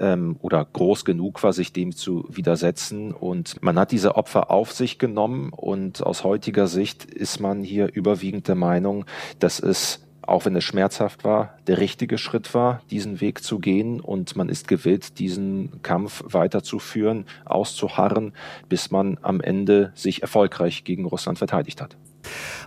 ähm, 0.00 0.36
oder 0.40 0.64
groß 0.64 1.04
genug 1.04 1.42
war, 1.42 1.52
sich 1.52 1.72
dem 1.72 1.94
zu 1.94 2.26
widersetzen. 2.28 3.12
Und 3.12 3.62
man 3.62 3.78
hat 3.78 3.92
diese 3.92 4.16
Opfer 4.16 4.50
auf 4.50 4.72
sich 4.72 4.98
genommen 4.98 5.50
und 5.50 6.02
aus 6.02 6.24
heutiger 6.24 6.66
Sicht 6.66 7.04
ist 7.04 7.40
man 7.40 7.62
hier 7.62 7.92
überwiegend 7.92 8.48
der 8.48 8.54
Meinung, 8.54 9.04
dass 9.38 9.60
es 9.60 10.00
auch 10.26 10.44
wenn 10.44 10.56
es 10.56 10.64
schmerzhaft 10.64 11.24
war, 11.24 11.58
der 11.66 11.78
richtige 11.78 12.18
Schritt 12.18 12.54
war, 12.54 12.82
diesen 12.90 13.20
Weg 13.20 13.42
zu 13.42 13.58
gehen 13.58 14.00
und 14.00 14.36
man 14.36 14.48
ist 14.48 14.68
gewillt, 14.68 15.18
diesen 15.18 15.82
Kampf 15.82 16.24
weiterzuführen, 16.26 17.26
auszuharren, 17.44 18.32
bis 18.68 18.90
man 18.90 19.18
am 19.22 19.40
Ende 19.40 19.92
sich 19.94 20.22
erfolgreich 20.22 20.84
gegen 20.84 21.04
Russland 21.04 21.38
verteidigt 21.38 21.80
hat. 21.80 21.96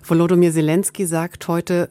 Volodymyr 0.04 0.52
Zelensky 0.52 1.06
sagt 1.06 1.48
heute, 1.48 1.90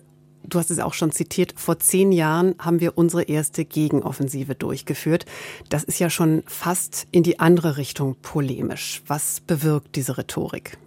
du 0.49 0.59
hast 0.59 0.71
es 0.71 0.79
auch 0.79 0.95
schon 0.95 1.13
zitiert, 1.13 1.55
vor 1.57 1.79
zehn 1.79 2.13
Jahren 2.13 2.55
haben 2.59 2.81
wir 2.81 2.99
unsere 2.99 3.23
erste 3.25 3.65
Gegenoffensive 3.65 4.55
durchgeführt. 4.55 5.27
Das 5.69 5.85
ist 5.85 5.99
ja 5.99 6.11
schon 6.11 6.43
fast 6.47 7.07
in 7.11 7.23
die 7.23 7.41
andere 7.41 7.77
Richtung 7.77 8.17
polemisch. 8.23 9.03
Was 9.07 9.41
bewirkt 9.41 9.97
diese 9.97 10.19
Rhetorik? 10.19 10.79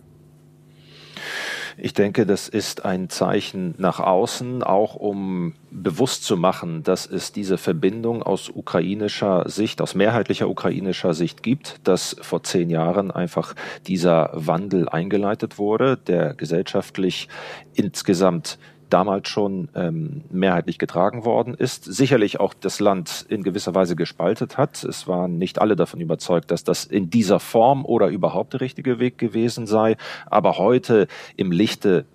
Ich 1.81 1.93
denke, 1.93 2.25
das 2.25 2.49
ist 2.49 2.83
ein 2.83 3.09
Zeichen 3.09 3.73
nach 3.77 4.01
außen, 4.01 4.63
auch 4.63 4.95
um 4.95 5.53
bewusst 5.71 6.25
zu 6.25 6.35
machen, 6.35 6.83
dass 6.83 7.05
es 7.05 7.31
diese 7.31 7.57
Verbindung 7.57 8.21
aus 8.21 8.49
ukrainischer 8.49 9.47
Sicht, 9.47 9.81
aus 9.81 9.95
mehrheitlicher 9.95 10.49
ukrainischer 10.49 11.13
Sicht 11.13 11.41
gibt, 11.41 11.75
dass 11.85 12.17
vor 12.21 12.43
zehn 12.43 12.69
Jahren 12.69 13.11
einfach 13.11 13.55
dieser 13.87 14.29
Wandel 14.33 14.89
eingeleitet 14.89 15.57
wurde, 15.57 15.95
der 15.95 16.33
gesellschaftlich 16.33 17.29
insgesamt 17.73 18.59
damals 18.89 19.29
schon 19.29 19.69
ähm, 19.75 20.23
mehrheitlich 20.31 20.77
getragen 20.77 21.25
worden 21.25 21.53
ist, 21.53 21.85
sicherlich 21.85 22.39
auch 22.39 22.53
das 22.53 22.79
Land 22.79 23.25
in 23.29 23.43
gewisser 23.43 23.75
Weise 23.75 23.95
gespaltet 23.95 24.57
hat. 24.57 24.83
Es 24.83 25.07
waren 25.07 25.37
nicht 25.37 25.61
alle 25.61 25.75
davon 25.75 26.01
überzeugt, 26.01 26.51
dass 26.51 26.63
das 26.63 26.85
in 26.85 27.09
dieser 27.09 27.39
Form 27.39 27.85
oder 27.85 28.07
überhaupt 28.07 28.53
der 28.53 28.61
richtige 28.61 28.99
Weg 28.99 29.17
gewesen 29.17 29.67
sei. 29.67 29.97
Aber 30.25 30.57
heute 30.57 31.07
im 31.35 31.51
Lichte 31.51 32.05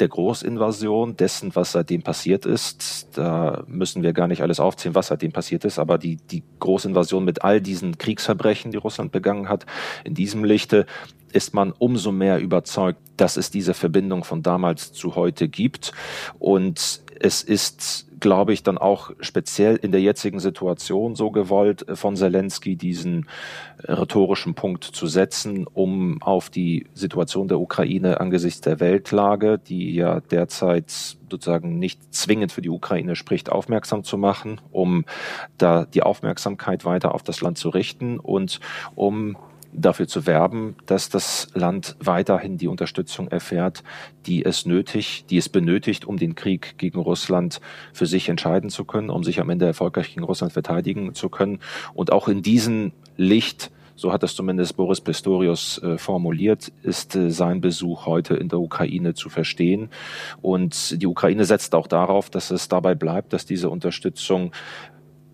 der 0.00 0.08
Großinvasion, 0.08 1.16
dessen, 1.16 1.54
was 1.54 1.72
seitdem 1.72 2.02
passiert 2.02 2.46
ist. 2.46 3.08
Da 3.16 3.64
müssen 3.66 4.02
wir 4.02 4.12
gar 4.12 4.26
nicht 4.26 4.42
alles 4.42 4.60
aufzählen, 4.60 4.94
was 4.94 5.08
seitdem 5.08 5.32
passiert 5.32 5.64
ist, 5.64 5.78
aber 5.78 5.98
die, 5.98 6.16
die 6.16 6.42
Großinvasion 6.58 7.24
mit 7.24 7.44
all 7.44 7.60
diesen 7.60 7.98
Kriegsverbrechen, 7.98 8.70
die 8.70 8.78
Russland 8.78 9.12
begangen 9.12 9.48
hat, 9.48 9.66
in 10.04 10.14
diesem 10.14 10.44
Lichte 10.44 10.86
ist 11.32 11.54
man 11.54 11.72
umso 11.72 12.12
mehr 12.12 12.40
überzeugt, 12.40 13.00
dass 13.16 13.36
es 13.36 13.50
diese 13.50 13.74
Verbindung 13.74 14.24
von 14.24 14.42
damals 14.42 14.92
zu 14.92 15.14
heute 15.14 15.48
gibt. 15.48 15.92
Und 16.38 17.02
es 17.20 17.42
ist, 17.42 18.09
glaube 18.20 18.52
ich, 18.52 18.62
dann 18.62 18.78
auch 18.78 19.10
speziell 19.20 19.76
in 19.76 19.92
der 19.92 20.00
jetzigen 20.00 20.40
Situation 20.40 21.14
so 21.14 21.30
gewollt 21.30 21.84
von 21.94 22.16
Zelensky, 22.16 22.76
diesen 22.76 23.26
rhetorischen 23.82 24.54
Punkt 24.54 24.84
zu 24.84 25.06
setzen, 25.06 25.66
um 25.66 26.22
auf 26.22 26.50
die 26.50 26.86
Situation 26.94 27.48
der 27.48 27.60
Ukraine 27.60 28.20
angesichts 28.20 28.60
der 28.60 28.80
Weltlage, 28.80 29.58
die 29.58 29.94
ja 29.94 30.20
derzeit 30.20 31.16
sozusagen 31.30 31.78
nicht 31.78 32.14
zwingend 32.14 32.52
für 32.52 32.62
die 32.62 32.70
Ukraine 32.70 33.16
spricht, 33.16 33.50
aufmerksam 33.50 34.04
zu 34.04 34.18
machen, 34.18 34.60
um 34.70 35.04
da 35.58 35.84
die 35.86 36.02
Aufmerksamkeit 36.02 36.84
weiter 36.84 37.14
auf 37.14 37.22
das 37.22 37.40
Land 37.40 37.58
zu 37.58 37.68
richten 37.70 38.18
und 38.18 38.60
um 38.94 39.36
dafür 39.72 40.08
zu 40.08 40.26
werben, 40.26 40.76
dass 40.86 41.08
das 41.08 41.48
Land 41.54 41.96
weiterhin 42.00 42.58
die 42.58 42.68
Unterstützung 42.68 43.28
erfährt, 43.28 43.82
die 44.26 44.44
es 44.44 44.66
nötig, 44.66 45.24
die 45.30 45.36
es 45.36 45.48
benötigt, 45.48 46.04
um 46.04 46.16
den 46.16 46.34
Krieg 46.34 46.76
gegen 46.78 46.98
Russland 46.98 47.60
für 47.92 48.06
sich 48.06 48.28
entscheiden 48.28 48.70
zu 48.70 48.84
können, 48.84 49.10
um 49.10 49.24
sich 49.24 49.40
am 49.40 49.50
Ende 49.50 49.66
erfolgreich 49.66 50.08
gegen 50.14 50.24
Russland 50.24 50.52
verteidigen 50.52 51.14
zu 51.14 51.28
können. 51.28 51.60
Und 51.94 52.12
auch 52.12 52.28
in 52.28 52.42
diesem 52.42 52.92
Licht 53.16 53.70
so 54.00 54.14
hat 54.14 54.22
es 54.22 54.34
zumindest 54.34 54.78
Boris 54.78 55.02
Pistorius 55.02 55.76
äh, 55.82 55.98
formuliert, 55.98 56.72
ist 56.82 57.14
äh, 57.16 57.30
sein 57.30 57.60
Besuch 57.60 58.06
heute 58.06 58.34
in 58.34 58.48
der 58.48 58.58
Ukraine 58.58 59.12
zu 59.12 59.28
verstehen. 59.28 59.90
Und 60.40 61.02
die 61.02 61.06
Ukraine 61.06 61.44
setzt 61.44 61.74
auch 61.74 61.86
darauf, 61.86 62.30
dass 62.30 62.50
es 62.50 62.68
dabei 62.68 62.94
bleibt, 62.94 63.34
dass 63.34 63.44
diese 63.44 63.68
Unterstützung 63.68 64.52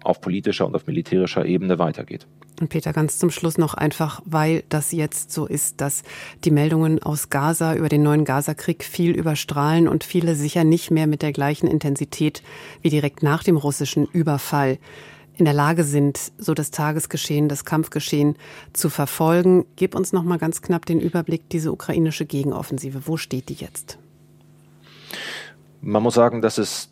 auf 0.03 0.21
politischer 0.21 0.67
und 0.67 0.75
auf 0.75 0.89
militärischer 0.89 1.45
Ebene 1.45 1.79
weitergeht. 1.79 2.27
Und 2.61 2.69
Peter, 2.69 2.93
ganz 2.93 3.19
zum 3.19 3.31
Schluss 3.31 3.59
noch 3.59 3.75
einfach, 3.75 4.23
weil 4.25 4.65
das 4.69 4.93
jetzt 4.93 5.31
so 5.31 5.47
ist, 5.47 5.81
dass 5.81 6.03
die 6.45 6.51
Meldungen 6.51 7.03
aus 7.03 7.29
Gaza 7.29 7.75
über 7.75 7.89
den 7.89 8.03
neuen 8.03 8.25
Gazakrieg 8.25 8.83
viel 8.83 9.13
überstrahlen 9.13 9.89
und 9.89 10.05
viele 10.05 10.35
sicher 10.35 10.65
nicht 10.65 10.91
mehr 10.91 11.07
mit 11.07 11.21
der 11.23 11.33
gleichen 11.33 11.67
Intensität 11.67 12.43
wie 12.81 12.89
direkt 12.89 13.23
nach 13.23 13.43
dem 13.43 13.57
russischen 13.57 14.07
Überfall 14.07 14.79
in 15.35 15.45
der 15.45 15.55
Lage 15.55 15.85
sind, 15.85 16.33
so 16.39 16.55
das 16.55 16.71
Tagesgeschehen, 16.71 17.49
das 17.49 17.67
Kampfgeschehen 17.67 18.37
zu 18.73 18.89
verfolgen. 18.89 19.67
Gib 19.77 19.95
uns 19.95 20.15
noch 20.15 20.23
mal 20.23 20.39
ganz 20.39 20.63
knapp 20.63 20.87
den 20.87 20.99
Überblick, 20.99 21.51
diese 21.51 21.73
ukrainische 21.73 22.25
Gegenoffensive. 22.25 23.03
Wo 23.07 23.19
steht 23.19 23.51
die 23.51 23.55
jetzt? 23.55 23.99
Man 25.83 26.03
muss 26.03 26.15
sagen, 26.15 26.41
dass 26.41 26.57
es 26.57 26.89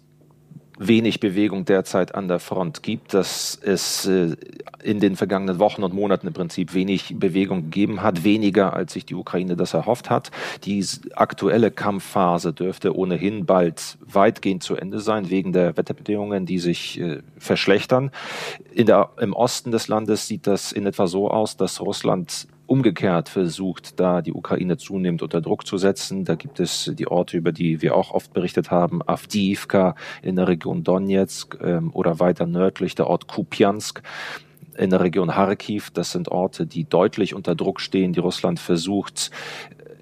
wenig 0.79 1.21
Bewegung 1.21 1.65
derzeit 1.65 2.15
an 2.15 2.29
der 2.29 2.39
Front 2.39 2.83
gibt, 2.83 3.15
dass 3.15 3.59
es 3.63 4.07
äh, 4.07 4.37
in 4.83 5.01
den 5.01 5.17
vergangenen 5.17 5.59
Wochen 5.59 5.83
und 5.83 5.95
Monaten 5.95 6.27
im 6.27 6.33
Prinzip 6.33 6.75
wenig 6.75 7.15
Bewegung 7.19 7.65
gegeben 7.65 8.03
hat, 8.03 8.25
weniger 8.25 8.75
als 8.75 8.93
sich 8.93 9.07
die 9.07 9.15
Ukraine 9.15 9.57
das 9.57 9.75
erhofft 9.75 10.11
hat. 10.11 10.31
Die 10.65 10.85
aktuelle 11.15 11.71
Kampfphase 11.71 12.53
dürfte 12.53 12.97
ohnehin 12.97 13.47
bald 13.47 13.99
weitgehend 14.01 14.63
zu 14.63 14.77
Ende 14.77 15.01
sein, 15.01 15.31
wegen 15.31 15.53
der 15.53 15.77
Wetterbedingungen, 15.77 16.47
die 16.47 16.59
sich 16.59 17.01
äh, 17.01 17.23
verschlechtern. 17.39 18.11
Der, 18.77 19.11
Im 19.21 19.33
Osten 19.33 19.71
des 19.71 19.89
Landes 19.89 20.27
sieht 20.27 20.47
das 20.47 20.73
in 20.73 20.87
etwa 20.87 21.07
so 21.07 21.31
aus, 21.31 21.57
dass 21.57 21.81
Russland 21.81 22.49
umgekehrt 22.67 23.29
versucht, 23.29 24.01
da 24.01 24.23
die 24.23 24.33
Ukraine 24.33 24.77
zunehmend 24.77 25.23
unter 25.23 25.41
Druck 25.41 25.67
zu 25.67 25.79
setzen. 25.79 26.25
Da 26.25 26.35
gibt 26.35 26.61
es 26.61 26.91
die 26.95 27.07
Orte, 27.07 27.37
über 27.37 27.53
die 27.53 27.83
wir 27.83 27.95
auch 27.95 28.13
oft 28.13 28.33
berichtet 28.33 28.71
haben, 28.71 29.01
Avdiivka 29.07 29.95
in 30.23 30.37
der 30.37 30.49
Region 30.49 30.85
Donetsk 30.85 31.59
ähm, 31.63 31.91
oder 31.93 32.21
weiter 32.21 32.47
nördlich 32.47 32.95
der 32.95 33.07
Ort 33.07 33.27
Kupiansk 33.27 34.03
in 34.77 34.91
der 34.91 35.01
Region 35.01 35.29
Kharkiv. 35.29 35.91
Das 35.91 36.13
sind 36.13 36.29
Orte, 36.29 36.67
die 36.67 36.85
deutlich 36.85 37.35
unter 37.35 37.55
Druck 37.55 37.81
stehen, 37.81 38.13
die 38.13 38.21
Russland 38.21 38.59
versucht, 38.61 39.31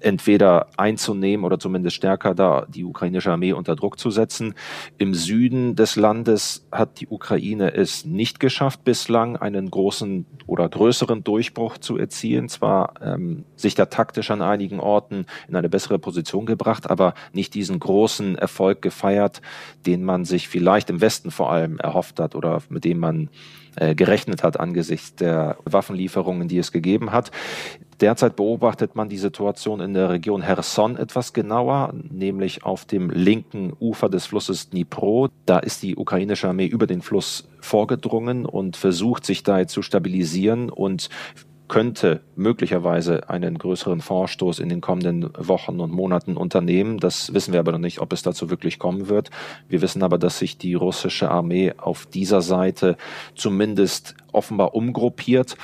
entweder 0.03 0.67
einzunehmen 0.77 1.45
oder 1.45 1.59
zumindest 1.59 1.95
stärker 1.95 2.35
da 2.35 2.65
die 2.67 2.83
ukrainische 2.83 3.31
Armee 3.31 3.53
unter 3.53 3.75
Druck 3.75 3.99
zu 3.99 4.11
setzen. 4.11 4.53
Im 4.97 5.13
Süden 5.13 5.75
des 5.75 5.95
Landes 5.95 6.65
hat 6.71 6.99
die 6.99 7.07
Ukraine 7.07 7.73
es 7.73 8.05
nicht 8.05 8.39
geschafft, 8.39 8.83
bislang 8.83 9.37
einen 9.37 9.69
großen 9.69 10.25
oder 10.45 10.67
größeren 10.67 11.23
Durchbruch 11.23 11.77
zu 11.77 11.97
erzielen. 11.97 12.49
Zwar 12.49 12.93
ähm, 13.01 13.45
sich 13.55 13.75
da 13.75 13.85
taktisch 13.85 14.31
an 14.31 14.41
einigen 14.41 14.79
Orten 14.79 15.25
in 15.47 15.55
eine 15.55 15.69
bessere 15.69 15.99
Position 15.99 16.45
gebracht, 16.45 16.89
aber 16.89 17.13
nicht 17.31 17.53
diesen 17.53 17.79
großen 17.79 18.37
Erfolg 18.37 18.81
gefeiert, 18.81 19.41
den 19.85 20.03
man 20.03 20.25
sich 20.25 20.47
vielleicht 20.47 20.89
im 20.89 21.01
Westen 21.01 21.31
vor 21.31 21.51
allem 21.51 21.79
erhofft 21.79 22.19
hat 22.19 22.35
oder 22.35 22.61
mit 22.69 22.85
dem 22.85 22.99
man 22.99 23.29
äh, 23.75 23.95
gerechnet 23.95 24.43
hat 24.43 24.59
angesichts 24.59 25.15
der 25.15 25.57
Waffenlieferungen, 25.65 26.47
die 26.47 26.57
es 26.57 26.71
gegeben 26.71 27.11
hat. 27.11 27.31
Derzeit 27.99 28.35
beobachtet 28.35 28.95
man 28.95 29.09
die 29.09 29.17
Situation 29.17 29.79
in 29.79 29.93
der 29.93 30.09
Region 30.09 30.41
Herson 30.41 30.97
etwas 30.97 31.33
genauer, 31.33 31.93
nämlich 32.09 32.63
auf 32.63 32.85
dem 32.85 33.09
linken 33.09 33.73
Ufer 33.79 34.09
des 34.09 34.25
Flusses 34.25 34.69
Dnipro. 34.69 35.29
Da 35.45 35.59
ist 35.59 35.83
die 35.83 35.95
ukrainische 35.95 36.47
Armee 36.47 36.65
über 36.65 36.87
den 36.87 37.01
Fluss 37.01 37.47
vorgedrungen 37.61 38.45
und 38.45 38.77
versucht 38.77 39.25
sich 39.25 39.43
da 39.43 39.65
zu 39.67 39.81
stabilisieren 39.81 40.69
und 40.69 41.09
könnte 41.67 42.21
möglicherweise 42.35 43.29
einen 43.29 43.57
größeren 43.57 44.01
Vorstoß 44.01 44.59
in 44.59 44.69
den 44.69 44.81
kommenden 44.81 45.31
Wochen 45.37 45.79
und 45.79 45.91
Monaten 45.91 46.37
unternehmen. 46.37 46.99
Das 46.99 47.33
wissen 47.33 47.53
wir 47.53 47.59
aber 47.59 47.71
noch 47.71 47.79
nicht, 47.79 47.99
ob 47.99 48.13
es 48.13 48.21
dazu 48.21 48.49
wirklich 48.49 48.79
kommen 48.79 49.09
wird. 49.09 49.31
Wir 49.69 49.81
wissen 49.81 50.03
aber, 50.03 50.17
dass 50.17 50.37
sich 50.37 50.57
die 50.57 50.75
russische 50.75 51.31
Armee 51.31 51.73
auf 51.77 52.05
dieser 52.05 52.41
Seite 52.41 52.97
zumindest 53.33 54.15
offenbar 54.31 54.75
umgruppiert. 54.75 55.57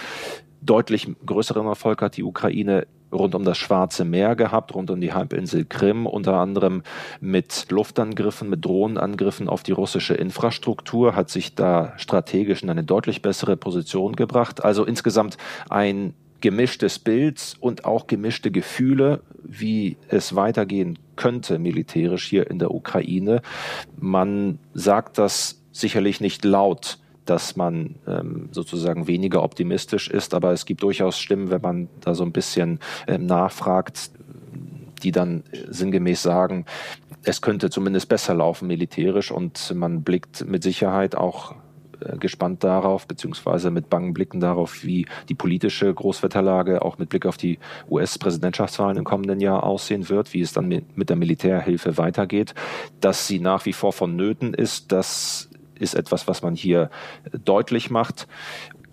Deutlich 0.61 1.07
größeren 1.25 1.65
Erfolg 1.65 2.01
hat 2.01 2.17
die 2.17 2.23
Ukraine 2.23 2.87
rund 3.11 3.35
um 3.35 3.43
das 3.43 3.57
Schwarze 3.57 4.05
Meer 4.05 4.35
gehabt, 4.35 4.73
rund 4.75 4.91
um 4.91 5.01
die 5.01 5.13
Halbinsel 5.13 5.65
Krim, 5.65 6.05
unter 6.05 6.35
anderem 6.35 6.83
mit 7.19 7.67
Luftangriffen, 7.69 8.49
mit 8.49 8.65
Drohnenangriffen 8.65 9.49
auf 9.49 9.63
die 9.63 9.71
russische 9.71 10.13
Infrastruktur, 10.13 11.15
hat 11.15 11.29
sich 11.29 11.55
da 11.55 11.93
strategisch 11.97 12.61
in 12.63 12.69
eine 12.69 12.83
deutlich 12.83 13.21
bessere 13.21 13.57
Position 13.57 14.15
gebracht. 14.15 14.63
Also 14.63 14.85
insgesamt 14.85 15.37
ein 15.69 16.13
gemischtes 16.41 16.99
Bild 16.99 17.55
und 17.59 17.85
auch 17.85 18.07
gemischte 18.07 18.51
Gefühle, 18.51 19.21
wie 19.43 19.97
es 20.07 20.35
weitergehen 20.35 20.97
könnte 21.15 21.59
militärisch 21.59 22.27
hier 22.27 22.49
in 22.49 22.59
der 22.59 22.71
Ukraine. 22.71 23.41
Man 23.99 24.59
sagt 24.73 25.17
das 25.17 25.61
sicherlich 25.71 26.21
nicht 26.21 26.45
laut 26.45 26.99
dass 27.29 27.55
man 27.55 27.95
ähm, 28.07 28.49
sozusagen 28.51 29.07
weniger 29.07 29.43
optimistisch 29.43 30.09
ist. 30.09 30.33
Aber 30.33 30.51
es 30.51 30.65
gibt 30.65 30.81
durchaus 30.81 31.19
Stimmen, 31.19 31.51
wenn 31.51 31.61
man 31.61 31.89
da 32.01 32.15
so 32.15 32.23
ein 32.23 32.31
bisschen 32.31 32.79
ähm, 33.07 33.25
nachfragt, 33.25 34.11
die 35.03 35.11
dann 35.11 35.43
sinngemäß 35.69 36.21
sagen, 36.21 36.65
es 37.23 37.41
könnte 37.41 37.69
zumindest 37.69 38.09
besser 38.09 38.33
laufen 38.33 38.67
militärisch 38.67 39.31
und 39.31 39.73
man 39.75 40.03
blickt 40.03 40.45
mit 40.45 40.63
Sicherheit 40.63 41.15
auch 41.15 41.55
äh, 41.99 42.17
gespannt 42.17 42.63
darauf, 42.63 43.07
beziehungsweise 43.07 43.71
mit 43.71 43.89
bangen 43.89 44.13
Blicken 44.13 44.39
darauf, 44.39 44.83
wie 44.83 45.05
die 45.27 45.35
politische 45.35 45.93
Großwetterlage 45.93 46.81
auch 46.81 46.97
mit 46.97 47.09
Blick 47.09 47.25
auf 47.25 47.37
die 47.37 47.59
US-Präsidentschaftswahlen 47.89 48.97
im 48.97 49.03
kommenden 49.03 49.39
Jahr 49.39 49.63
aussehen 49.63 50.09
wird, 50.09 50.33
wie 50.33 50.41
es 50.41 50.53
dann 50.53 50.67
mit 50.67 51.09
der 51.09 51.15
Militärhilfe 51.15 51.97
weitergeht. 51.97 52.55
Dass 53.01 53.27
sie 53.27 53.39
nach 53.39 53.65
wie 53.65 53.73
vor 53.73 53.93
vonnöten 53.93 54.53
ist, 54.53 54.91
das 54.91 55.48
ist 55.79 55.95
etwas, 55.95 56.27
was 56.27 56.41
man 56.41 56.55
hier 56.55 56.89
deutlich 57.43 57.89
macht. 57.89 58.27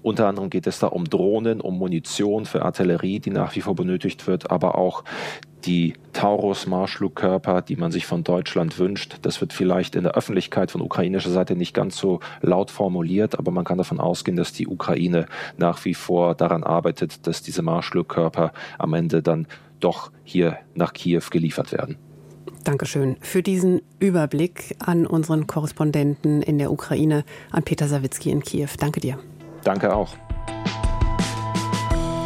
Unter 0.03 0.29
anderem 0.29 0.51
geht 0.51 0.69
es 0.69 0.79
da 0.79 0.87
um 0.87 1.05
Drohnen, 1.05 1.61
um 1.61 1.79
Munition 1.79 2.47
für 2.47 2.63
Artillerie, 2.63 3.19
die 3.19 3.31
nach 3.31 3.57
wie 3.57 3.61
vor 3.61 3.75
benötigt 3.75 4.29
wird, 4.29 4.53
aber 4.53 4.79
auch 4.79 5.03
die 5.65 5.95
Taurus-Marschflugkörper, 6.13 7.61
die 7.61 7.75
man 7.75 7.91
sich 7.91 8.07
von 8.07 8.23
Deutschland 8.23 8.79
wünscht. 8.79 9.17
Das 9.23 9.41
wird 9.41 9.53
vielleicht 9.53 9.97
in 9.97 10.05
der 10.05 10.13
Öffentlichkeit 10.13 10.71
von 10.71 10.81
ukrainischer 10.81 11.31
Seite 11.31 11.57
nicht 11.57 11.75
ganz 11.75 11.97
so 11.97 12.21
laut 12.41 12.71
formuliert, 12.71 13.37
aber 13.37 13.51
man 13.51 13.65
kann 13.65 13.79
davon 13.79 13.99
ausgehen, 13.99 14.37
dass 14.37 14.53
die 14.53 14.69
Ukraine 14.69 15.27
nach 15.57 15.85
wie 15.85 15.95
vor 15.95 16.37
daran 16.37 16.63
arbeitet, 16.63 17.27
dass 17.27 17.43
diese 17.43 17.63
Marschflugkörper 17.63 18.53
am 18.79 18.95
Ende 18.95 19.23
dann 19.23 19.49
doch 19.81 20.13
hier 20.23 20.59
nach 20.75 20.93
Kiew 20.93 21.23
geliefert 21.31 21.73
werden. 21.73 21.99
Dankeschön 22.67 23.17
für 23.21 23.45
diesen 23.45 23.81
Überblick 24.01 24.75
an 24.81 25.07
unseren 25.07 25.47
Korrespondenten 25.47 26.43
in 26.43 26.59
der 26.59 26.73
Ukraine, 26.73 27.25
an 27.53 27.63
Peter 27.63 27.87
Sawicki 27.87 28.33
in 28.33 28.43
Kiew. 28.43 28.71
Danke 28.81 28.99
dir. 28.99 29.21
Danke 29.63 29.95
auch. 29.95 30.17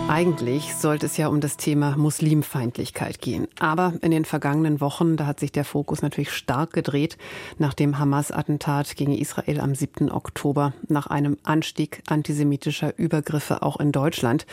Eigentlich 0.09 0.75
sollte 0.75 1.06
es 1.06 1.18
ja 1.18 1.28
um 1.28 1.40
das 1.40 1.59
Thema 1.59 1.94
Muslimfeindlichkeit 1.99 3.20
gehen. 3.20 3.49
Aber 3.59 3.92
in 4.00 4.11
den 4.11 4.25
vergangenen 4.25 4.80
Wochen, 4.80 5.18
da 5.18 5.26
hat 5.26 5.38
sich 5.38 5.52
der 5.52 5.64
Fokus 5.64 6.00
natürlich 6.00 6.32
stark 6.32 6.73
gedreht 6.73 7.18
nach 7.59 7.75
dem 7.75 7.99
Hamas-Attentat 7.99 8.97
gegen 8.97 9.12
Israel 9.12 9.61
am 9.61 9.75
7. 9.75 10.11
Oktober, 10.11 10.73
nach 10.88 11.06
einem 11.06 11.37
Anstieg 11.44 12.02
antisemitischer 12.09 12.99
Übergriffe 12.99 13.62
auch 13.62 13.78
in 13.78 13.92
Deutschland. 13.92 14.47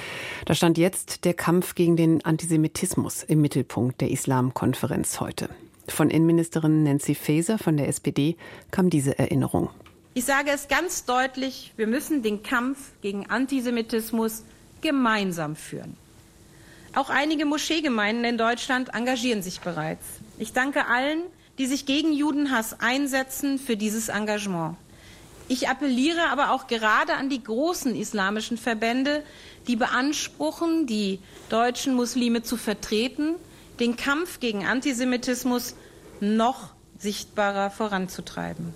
Da 0.46 0.54
stand 0.54 0.78
jetzt 0.78 1.24
der 1.24 1.34
Kampf 1.34 1.76
gegen 1.76 1.96
den 1.96 2.26
Antisemitismus 2.26 3.24
im 3.24 3.40
Mittelpunkt 3.40 4.02
der 4.02 4.12
Islamkonferenz 4.12 5.22
heute. 5.22 5.48
Von 5.88 6.10
Innenministerin 6.10 6.84
Nancy 6.84 7.16
Faeser 7.16 7.58
von 7.58 7.78
der 7.78 7.88
SPD 7.88 8.36
kam 8.72 8.90
diese 8.90 9.18
Erinnerung. 9.18 9.70
Ich 10.14 10.26
sage 10.26 10.52
es 10.52 10.68
ganz 10.68 11.06
deutlich, 11.06 11.74
wir 11.78 11.88
müssen 11.88 12.24
den 12.24 12.44
Kampf 12.44 12.92
gegen 13.02 13.30
Antisemitismus 13.30 14.44
gemeinsam 14.82 15.56
führen. 15.56 15.96
Auch 16.96 17.10
einige 17.10 17.46
Moscheegemeinden 17.46 18.26
in 18.26 18.38
Deutschland 18.38 18.94
engagieren 18.94 19.42
sich 19.42 19.62
bereits. 19.62 20.06
Ich 20.40 20.54
danke 20.54 20.88
allen, 20.88 21.22
die 21.58 21.68
sich 21.68 21.86
gegen 21.86 22.14
Judenhass 22.14 22.80
einsetzen, 22.80 23.60
für 23.60 23.78
dieses 23.78 24.10
Engagement. 24.10 24.76
Ich 25.48 25.70
appelliere 25.70 26.30
aber 26.30 26.52
auch 26.52 26.68
gerade 26.68 27.14
an 27.14 27.30
die 27.30 27.44
großen 27.44 27.96
islamischen 27.96 28.58
Verbände, 28.58 29.24
die 29.68 29.76
beanspruchen, 29.76 30.88
die 30.88 31.20
deutschen 31.50 31.94
Muslime 31.94 32.44
zu 32.44 32.58
vertreten 32.58 33.36
den 33.80 33.96
Kampf 33.96 34.40
gegen 34.40 34.66
Antisemitismus 34.66 35.76
noch 36.20 36.70
sichtbarer 36.98 37.70
voranzutreiben. 37.70 38.74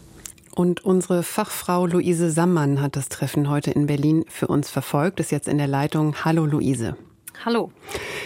Und 0.53 0.83
unsere 0.83 1.23
Fachfrau 1.23 1.85
Luise 1.85 2.29
Sammann 2.29 2.81
hat 2.81 2.95
das 2.95 3.09
Treffen 3.09 3.49
heute 3.49 3.71
in 3.71 3.87
Berlin 3.87 4.25
für 4.27 4.47
uns 4.47 4.69
verfolgt, 4.69 5.19
ist 5.19 5.31
jetzt 5.31 5.47
in 5.47 5.57
der 5.57 5.67
Leitung. 5.67 6.25
Hallo 6.25 6.45
Luise. 6.45 6.97
Hallo. 7.45 7.71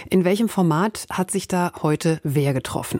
In 0.10 0.26
welchem 0.26 0.50
Format 0.50 1.06
hat 1.10 1.32
sich 1.32 1.48
da 1.48 1.72
heute 1.82 2.20
wer 2.24 2.54
getroffen? 2.54 3.00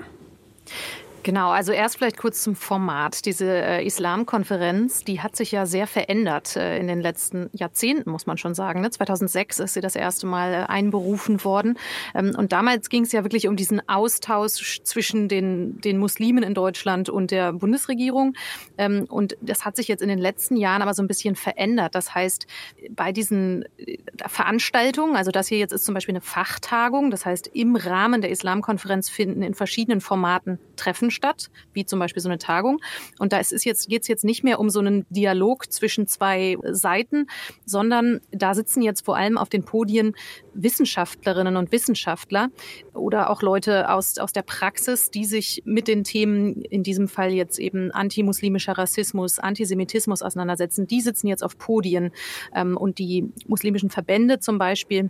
Genau, 1.26 1.50
also 1.50 1.72
erst 1.72 1.98
vielleicht 1.98 2.18
kurz 2.18 2.44
zum 2.44 2.56
Format. 2.56 3.26
Diese 3.26 3.48
äh, 3.48 3.84
Islamkonferenz, 3.84 5.04
die 5.06 5.22
hat 5.22 5.36
sich 5.36 5.52
ja 5.52 5.66
sehr 5.66 5.88
verändert 5.88 6.56
äh, 6.56 6.78
in 6.78 6.86
den 6.86 7.02
letzten 7.02 7.50
Jahrzehnten, 7.52 8.12
muss 8.12 8.28
man 8.28 8.38
schon 8.38 8.54
sagen. 8.54 8.82
Ne? 8.82 8.92
2006 8.92 9.58
ist 9.58 9.74
sie 9.74 9.82
das 9.82 9.96
erste 9.96 10.28
Mal 10.28 10.54
äh, 10.54 10.58
einberufen 10.68 11.44
worden. 11.44 11.80
Ähm, 12.14 12.34
und 12.38 12.52
damals 12.52 12.90
ging 12.90 13.06
es 13.06 13.12
ja 13.12 13.24
wirklich 13.24 13.48
um 13.48 13.56
diesen 13.56 13.90
Austausch 13.90 14.82
zwischen 14.84 15.28
den, 15.28 15.82
den 15.82 15.98
Muslimen 15.98 16.44
in 16.44 16.54
Deutschland 16.54 17.10
und 17.10 17.32
der 17.32 17.54
Bundesregierung. 17.54 18.36
Ähm, 18.78 19.08
und 19.10 19.36
das 19.42 19.66
hat 19.66 19.78
sich 19.78 19.88
jetzt 19.88 20.04
in 20.04 20.10
den 20.10 20.20
letzten 20.20 20.56
Jahren 20.58 20.84
aber 20.84 20.94
so 20.94 21.02
ein 21.02 21.08
bisschen 21.08 21.36
verändert. 21.36 21.96
Das 21.96 22.14
heißt, 22.14 22.46
bei 22.92 23.12
diesen 23.12 23.66
äh, 23.80 23.98
Veranstaltungen, 24.28 25.16
also 25.16 25.32
das 25.32 25.48
hier 25.48 25.58
jetzt 25.58 25.72
ist 25.72 25.86
zum 25.86 25.96
Beispiel 25.96 26.14
eine 26.14 26.22
Fachtagung, 26.22 27.10
das 27.10 27.26
heißt, 27.26 27.48
im 27.48 27.76
Rahmen 27.76 28.22
der 28.22 28.30
Islamkonferenz 28.30 29.10
finden 29.10 29.42
in 29.42 29.56
verschiedenen 29.56 30.02
Formaten 30.02 30.60
Treffen 30.76 31.10
statt, 31.16 31.50
wie 31.74 31.86
zum 31.86 32.00
Beispiel 32.00 32.22
so 32.22 32.30
eine 32.30 32.38
Tagung. 32.38 32.80
Und 33.18 33.34
da 33.34 33.40
ist 33.40 33.66
jetzt, 33.66 33.90
geht 33.90 34.04
es 34.04 34.08
jetzt 34.08 34.24
nicht 34.24 34.44
mehr 34.44 34.60
um 34.60 34.70
so 34.70 34.80
einen 34.80 35.06
Dialog 35.10 35.72
zwischen 35.72 36.08
zwei 36.08 36.58
Seiten, 36.70 37.28
sondern 37.66 38.22
da 38.32 38.54
sitzen 38.54 38.82
jetzt 38.82 39.06
vor 39.06 39.18
allem 39.18 39.38
auf 39.38 39.50
den 39.50 39.64
Podien 39.64 40.14
Wissenschaftlerinnen 40.54 41.58
und 41.58 41.72
Wissenschaftler 41.72 42.50
oder 42.94 43.30
auch 43.30 43.42
Leute 43.42 43.90
aus, 43.90 44.18
aus 44.18 44.34
der 44.34 44.44
Praxis, 44.44 45.10
die 45.10 45.26
sich 45.26 45.62
mit 45.66 45.88
den 45.88 46.04
Themen, 46.04 46.62
in 46.64 46.84
diesem 46.84 47.08
Fall 47.08 47.34
jetzt 47.34 47.60
eben 47.60 47.92
antimuslimischer 47.92 48.78
Rassismus, 48.78 49.40
Antisemitismus 49.40 50.22
auseinandersetzen. 50.22 50.88
Die 50.88 51.02
sitzen 51.02 51.28
jetzt 51.28 51.44
auf 51.44 51.58
Podien 51.58 52.12
ähm, 52.54 52.78
und 52.78 53.00
die 53.00 53.32
muslimischen 53.48 53.90
Verbände 53.90 54.40
zum 54.40 54.58
Beispiel 54.58 55.10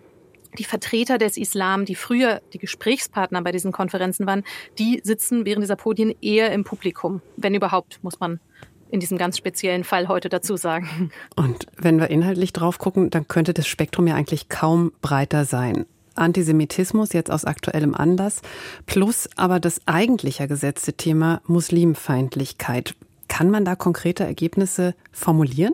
die 0.55 0.63
Vertreter 0.63 1.17
des 1.17 1.37
Islam, 1.37 1.85
die 1.85 1.95
früher 1.95 2.41
die 2.53 2.57
Gesprächspartner 2.57 3.41
bei 3.41 3.51
diesen 3.51 3.71
Konferenzen 3.71 4.25
waren, 4.25 4.43
die 4.79 5.01
sitzen 5.03 5.45
während 5.45 5.63
dieser 5.63 5.75
Podien 5.75 6.13
eher 6.21 6.51
im 6.51 6.63
Publikum, 6.63 7.21
wenn 7.37 7.53
überhaupt, 7.53 7.99
muss 8.01 8.19
man 8.19 8.39
in 8.91 8.99
diesem 8.99 9.17
ganz 9.17 9.37
speziellen 9.37 9.83
Fall 9.83 10.07
heute 10.07 10.29
dazu 10.29 10.57
sagen. 10.57 11.11
Und 11.35 11.65
wenn 11.77 11.99
wir 11.99 12.09
inhaltlich 12.09 12.53
drauf 12.53 12.77
gucken, 12.77 13.09
dann 13.09 13.27
könnte 13.27 13.53
das 13.53 13.67
Spektrum 13.67 14.07
ja 14.07 14.15
eigentlich 14.15 14.49
kaum 14.49 14.91
breiter 15.01 15.45
sein. 15.45 15.85
Antisemitismus 16.15 17.11
jetzt 17.11 17.29
aus 17.29 17.45
aktuellem 17.45 17.93
Anlass, 17.93 18.41
plus 18.85 19.27
aber 19.35 19.59
das 19.59 19.81
eigentliche 19.85 20.47
gesetzte 20.47 20.93
Thema 20.93 21.41
Muslimfeindlichkeit. 21.45 22.95
Kann 23.27 23.49
man 23.49 23.65
da 23.65 23.75
konkrete 23.75 24.23
Ergebnisse 24.23 24.95
formulieren? 25.11 25.73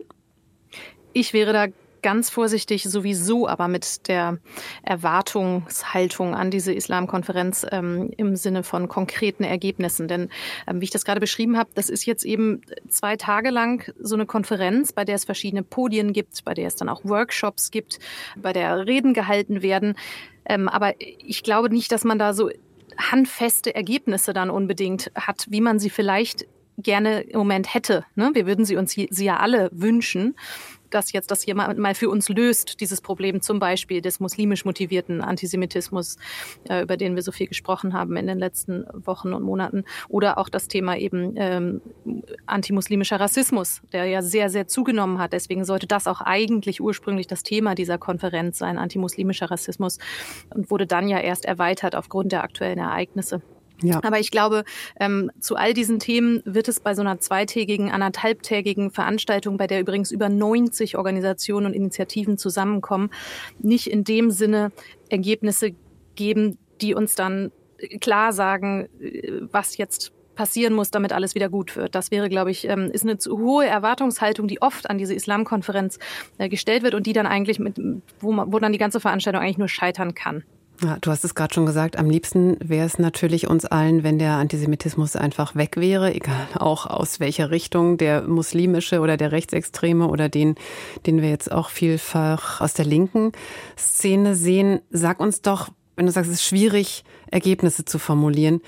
Ich 1.12 1.32
wäre 1.32 1.52
da 1.52 1.66
ganz 2.02 2.30
vorsichtig 2.30 2.84
sowieso, 2.84 3.48
aber 3.48 3.68
mit 3.68 4.08
der 4.08 4.38
Erwartungshaltung 4.82 6.34
an 6.34 6.50
diese 6.50 6.72
Islamkonferenz 6.72 7.66
ähm, 7.70 8.10
im 8.16 8.36
Sinne 8.36 8.62
von 8.62 8.88
konkreten 8.88 9.44
Ergebnissen. 9.44 10.08
Denn 10.08 10.28
ähm, 10.66 10.80
wie 10.80 10.84
ich 10.84 10.90
das 10.90 11.04
gerade 11.04 11.20
beschrieben 11.20 11.56
habe, 11.56 11.70
das 11.74 11.88
ist 11.88 12.04
jetzt 12.04 12.24
eben 12.24 12.62
zwei 12.88 13.16
Tage 13.16 13.50
lang 13.50 13.92
so 13.98 14.14
eine 14.14 14.26
Konferenz, 14.26 14.92
bei 14.92 15.04
der 15.04 15.14
es 15.14 15.24
verschiedene 15.24 15.62
Podien 15.62 16.12
gibt, 16.12 16.44
bei 16.44 16.54
der 16.54 16.66
es 16.66 16.76
dann 16.76 16.88
auch 16.88 17.04
Workshops 17.04 17.70
gibt, 17.70 17.98
bei 18.36 18.52
der 18.52 18.86
Reden 18.86 19.14
gehalten 19.14 19.62
werden. 19.62 19.94
Ähm, 20.44 20.68
aber 20.68 20.94
ich 20.98 21.42
glaube 21.42 21.70
nicht, 21.70 21.92
dass 21.92 22.04
man 22.04 22.18
da 22.18 22.34
so 22.34 22.50
handfeste 22.98 23.74
Ergebnisse 23.74 24.32
dann 24.32 24.50
unbedingt 24.50 25.10
hat, 25.14 25.46
wie 25.48 25.60
man 25.60 25.78
sie 25.78 25.90
vielleicht 25.90 26.46
gerne 26.78 27.20
im 27.22 27.38
Moment 27.38 27.72
hätte. 27.74 28.04
Ne? 28.14 28.30
Wir 28.34 28.46
würden 28.46 28.64
sie 28.64 28.76
uns 28.76 28.92
sie 28.92 29.24
ja 29.24 29.38
alle 29.38 29.70
wünschen. 29.72 30.34
Das 30.94 31.12
jetzt 31.12 31.30
das 31.30 31.46
mal, 31.46 31.74
mal 31.74 31.94
für 31.94 32.08
uns 32.08 32.28
löst, 32.28 32.80
dieses 32.80 33.00
Problem 33.00 33.40
zum 33.40 33.58
Beispiel 33.58 34.00
des 34.00 34.20
muslimisch 34.20 34.64
motivierten 34.64 35.20
Antisemitismus, 35.20 36.16
äh, 36.68 36.82
über 36.82 36.96
den 36.96 37.14
wir 37.14 37.22
so 37.22 37.32
viel 37.32 37.46
gesprochen 37.46 37.92
haben 37.94 38.16
in 38.16 38.26
den 38.26 38.38
letzten 38.38 38.84
Wochen 38.92 39.32
und 39.32 39.42
Monaten, 39.42 39.84
oder 40.08 40.38
auch 40.38 40.48
das 40.48 40.68
Thema 40.68 40.96
eben 40.96 41.34
ähm, 41.36 41.80
antimuslimischer 42.46 43.20
Rassismus, 43.20 43.82
der 43.92 44.06
ja 44.06 44.22
sehr, 44.22 44.50
sehr 44.50 44.66
zugenommen 44.68 45.18
hat. 45.18 45.32
Deswegen 45.32 45.64
sollte 45.64 45.86
das 45.86 46.06
auch 46.06 46.20
eigentlich 46.20 46.80
ursprünglich 46.80 47.26
das 47.26 47.42
Thema 47.42 47.74
dieser 47.74 47.98
Konferenz 47.98 48.58
sein, 48.58 48.78
antimuslimischer 48.78 49.50
Rassismus, 49.50 49.98
und 50.54 50.70
wurde 50.70 50.86
dann 50.86 51.08
ja 51.08 51.18
erst 51.18 51.44
erweitert 51.44 51.94
aufgrund 51.96 52.32
der 52.32 52.42
aktuellen 52.42 52.78
Ereignisse. 52.78 53.42
Ja. 53.82 54.00
Aber 54.02 54.18
ich 54.18 54.30
glaube, 54.30 54.64
ähm, 54.98 55.30
zu 55.40 55.56
all 55.56 55.74
diesen 55.74 55.98
Themen 55.98 56.42
wird 56.44 56.68
es 56.68 56.80
bei 56.80 56.94
so 56.94 57.02
einer 57.02 57.18
zweitägigen, 57.20 57.90
anderthalbtägigen 57.90 58.90
Veranstaltung, 58.90 59.56
bei 59.56 59.66
der 59.66 59.80
übrigens 59.80 60.10
über 60.10 60.28
90 60.28 60.96
Organisationen 60.96 61.66
und 61.66 61.74
Initiativen 61.74 62.38
zusammenkommen, 62.38 63.10
nicht 63.58 63.88
in 63.88 64.04
dem 64.04 64.30
Sinne 64.30 64.72
Ergebnisse 65.08 65.74
geben, 66.14 66.58
die 66.80 66.94
uns 66.94 67.14
dann 67.14 67.52
klar 68.00 68.32
sagen, 68.32 68.88
äh, 69.00 69.40
was 69.50 69.76
jetzt 69.76 70.12
passieren 70.34 70.72
muss, 70.72 70.90
damit 70.90 71.12
alles 71.12 71.34
wieder 71.34 71.48
gut 71.48 71.76
wird. 71.76 71.94
Das 71.94 72.10
wäre, 72.10 72.28
glaube 72.28 72.50
ich, 72.50 72.66
ähm, 72.68 72.90
ist 72.90 73.04
eine 73.04 73.18
zu 73.18 73.38
hohe 73.38 73.66
Erwartungshaltung, 73.66 74.48
die 74.48 74.62
oft 74.62 74.88
an 74.88 74.98
diese 74.98 75.14
Islamkonferenz 75.14 75.98
äh, 76.38 76.48
gestellt 76.48 76.82
wird 76.82 76.94
und 76.94 77.06
die 77.06 77.12
dann 77.12 77.26
eigentlich 77.26 77.58
mit, 77.58 77.78
wo, 78.20 78.32
man, 78.32 78.52
wo 78.52 78.58
dann 78.58 78.72
die 78.72 78.78
ganze 78.78 79.00
Veranstaltung 79.00 79.42
eigentlich 79.42 79.58
nur 79.58 79.68
scheitern 79.68 80.14
kann. 80.14 80.44
Ja, 80.84 80.96
du 81.00 81.10
hast 81.12 81.24
es 81.24 81.36
gerade 81.36 81.54
schon 81.54 81.66
gesagt, 81.66 81.96
am 81.96 82.10
liebsten 82.10 82.56
wäre 82.60 82.86
es 82.86 82.98
natürlich 82.98 83.46
uns 83.46 83.64
allen, 83.64 84.02
wenn 84.02 84.18
der 84.18 84.32
Antisemitismus 84.32 85.14
einfach 85.14 85.54
weg 85.54 85.76
wäre, 85.76 86.12
egal 86.12 86.48
auch 86.54 86.86
aus 86.86 87.20
welcher 87.20 87.52
Richtung, 87.52 87.98
der 87.98 88.22
muslimische 88.22 89.00
oder 89.00 89.16
der 89.16 89.30
rechtsextreme 89.30 90.08
oder 90.08 90.28
den, 90.28 90.56
den 91.06 91.22
wir 91.22 91.28
jetzt 91.28 91.52
auch 91.52 91.68
vielfach 91.68 92.60
aus 92.60 92.74
der 92.74 92.84
linken 92.84 93.30
Szene 93.78 94.34
sehen. 94.34 94.80
Sag 94.90 95.20
uns 95.20 95.40
doch, 95.40 95.68
wenn 95.94 96.06
du 96.06 96.12
sagst, 96.12 96.30
es 96.30 96.38
ist 96.38 96.46
schwierig, 96.46 97.04
Ergebnisse 97.30 97.84
zu 97.84 98.00
formulieren, 98.00 98.60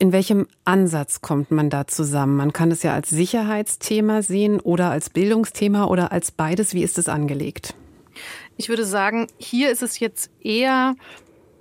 in 0.00 0.10
welchem 0.10 0.48
Ansatz 0.64 1.20
kommt 1.20 1.52
man 1.52 1.70
da 1.70 1.86
zusammen? 1.86 2.36
Man 2.36 2.52
kann 2.52 2.72
es 2.72 2.82
ja 2.82 2.94
als 2.94 3.10
Sicherheitsthema 3.10 4.22
sehen 4.22 4.58
oder 4.58 4.90
als 4.90 5.08
Bildungsthema 5.08 5.84
oder 5.84 6.10
als 6.10 6.32
beides. 6.32 6.74
Wie 6.74 6.82
ist 6.82 6.98
es 6.98 7.08
angelegt? 7.08 7.74
Ich 8.56 8.68
würde 8.68 8.84
sagen, 8.84 9.26
hier 9.38 9.70
ist 9.70 9.82
es 9.82 9.98
jetzt 9.98 10.30
eher 10.40 10.94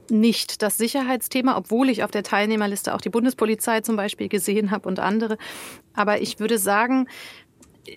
nicht 0.09 0.61
das 0.61 0.77
Sicherheitsthema, 0.77 1.57
obwohl 1.57 1.89
ich 1.89 2.03
auf 2.03 2.11
der 2.11 2.23
Teilnehmerliste 2.23 2.93
auch 2.93 3.01
die 3.01 3.09
Bundespolizei 3.09 3.81
zum 3.81 3.95
Beispiel 3.95 4.29
gesehen 4.29 4.71
habe 4.71 4.87
und 4.87 4.99
andere. 4.99 5.37
Aber 5.93 6.21
ich 6.21 6.39
würde 6.39 6.57
sagen, 6.57 7.07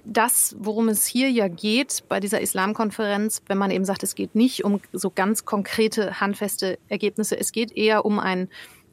das, 0.04 0.56
worum 0.58 0.88
es 0.88 1.06
hier 1.06 1.30
ja 1.30 1.48
geht 1.48 2.04
bei 2.08 2.18
dieser 2.18 2.40
Islamkonferenz, 2.40 3.42
wenn 3.46 3.58
man 3.58 3.70
eben 3.70 3.84
sagt, 3.84 4.02
es 4.02 4.14
geht 4.14 4.34
nicht 4.34 4.64
um 4.64 4.80
so 4.92 5.10
ganz 5.10 5.44
konkrete, 5.44 6.20
handfeste 6.20 6.78
Ergebnisse, 6.88 7.38
es 7.38 7.52
geht 7.52 7.76
eher 7.76 8.04
um 8.04 8.18
ein 8.18 8.48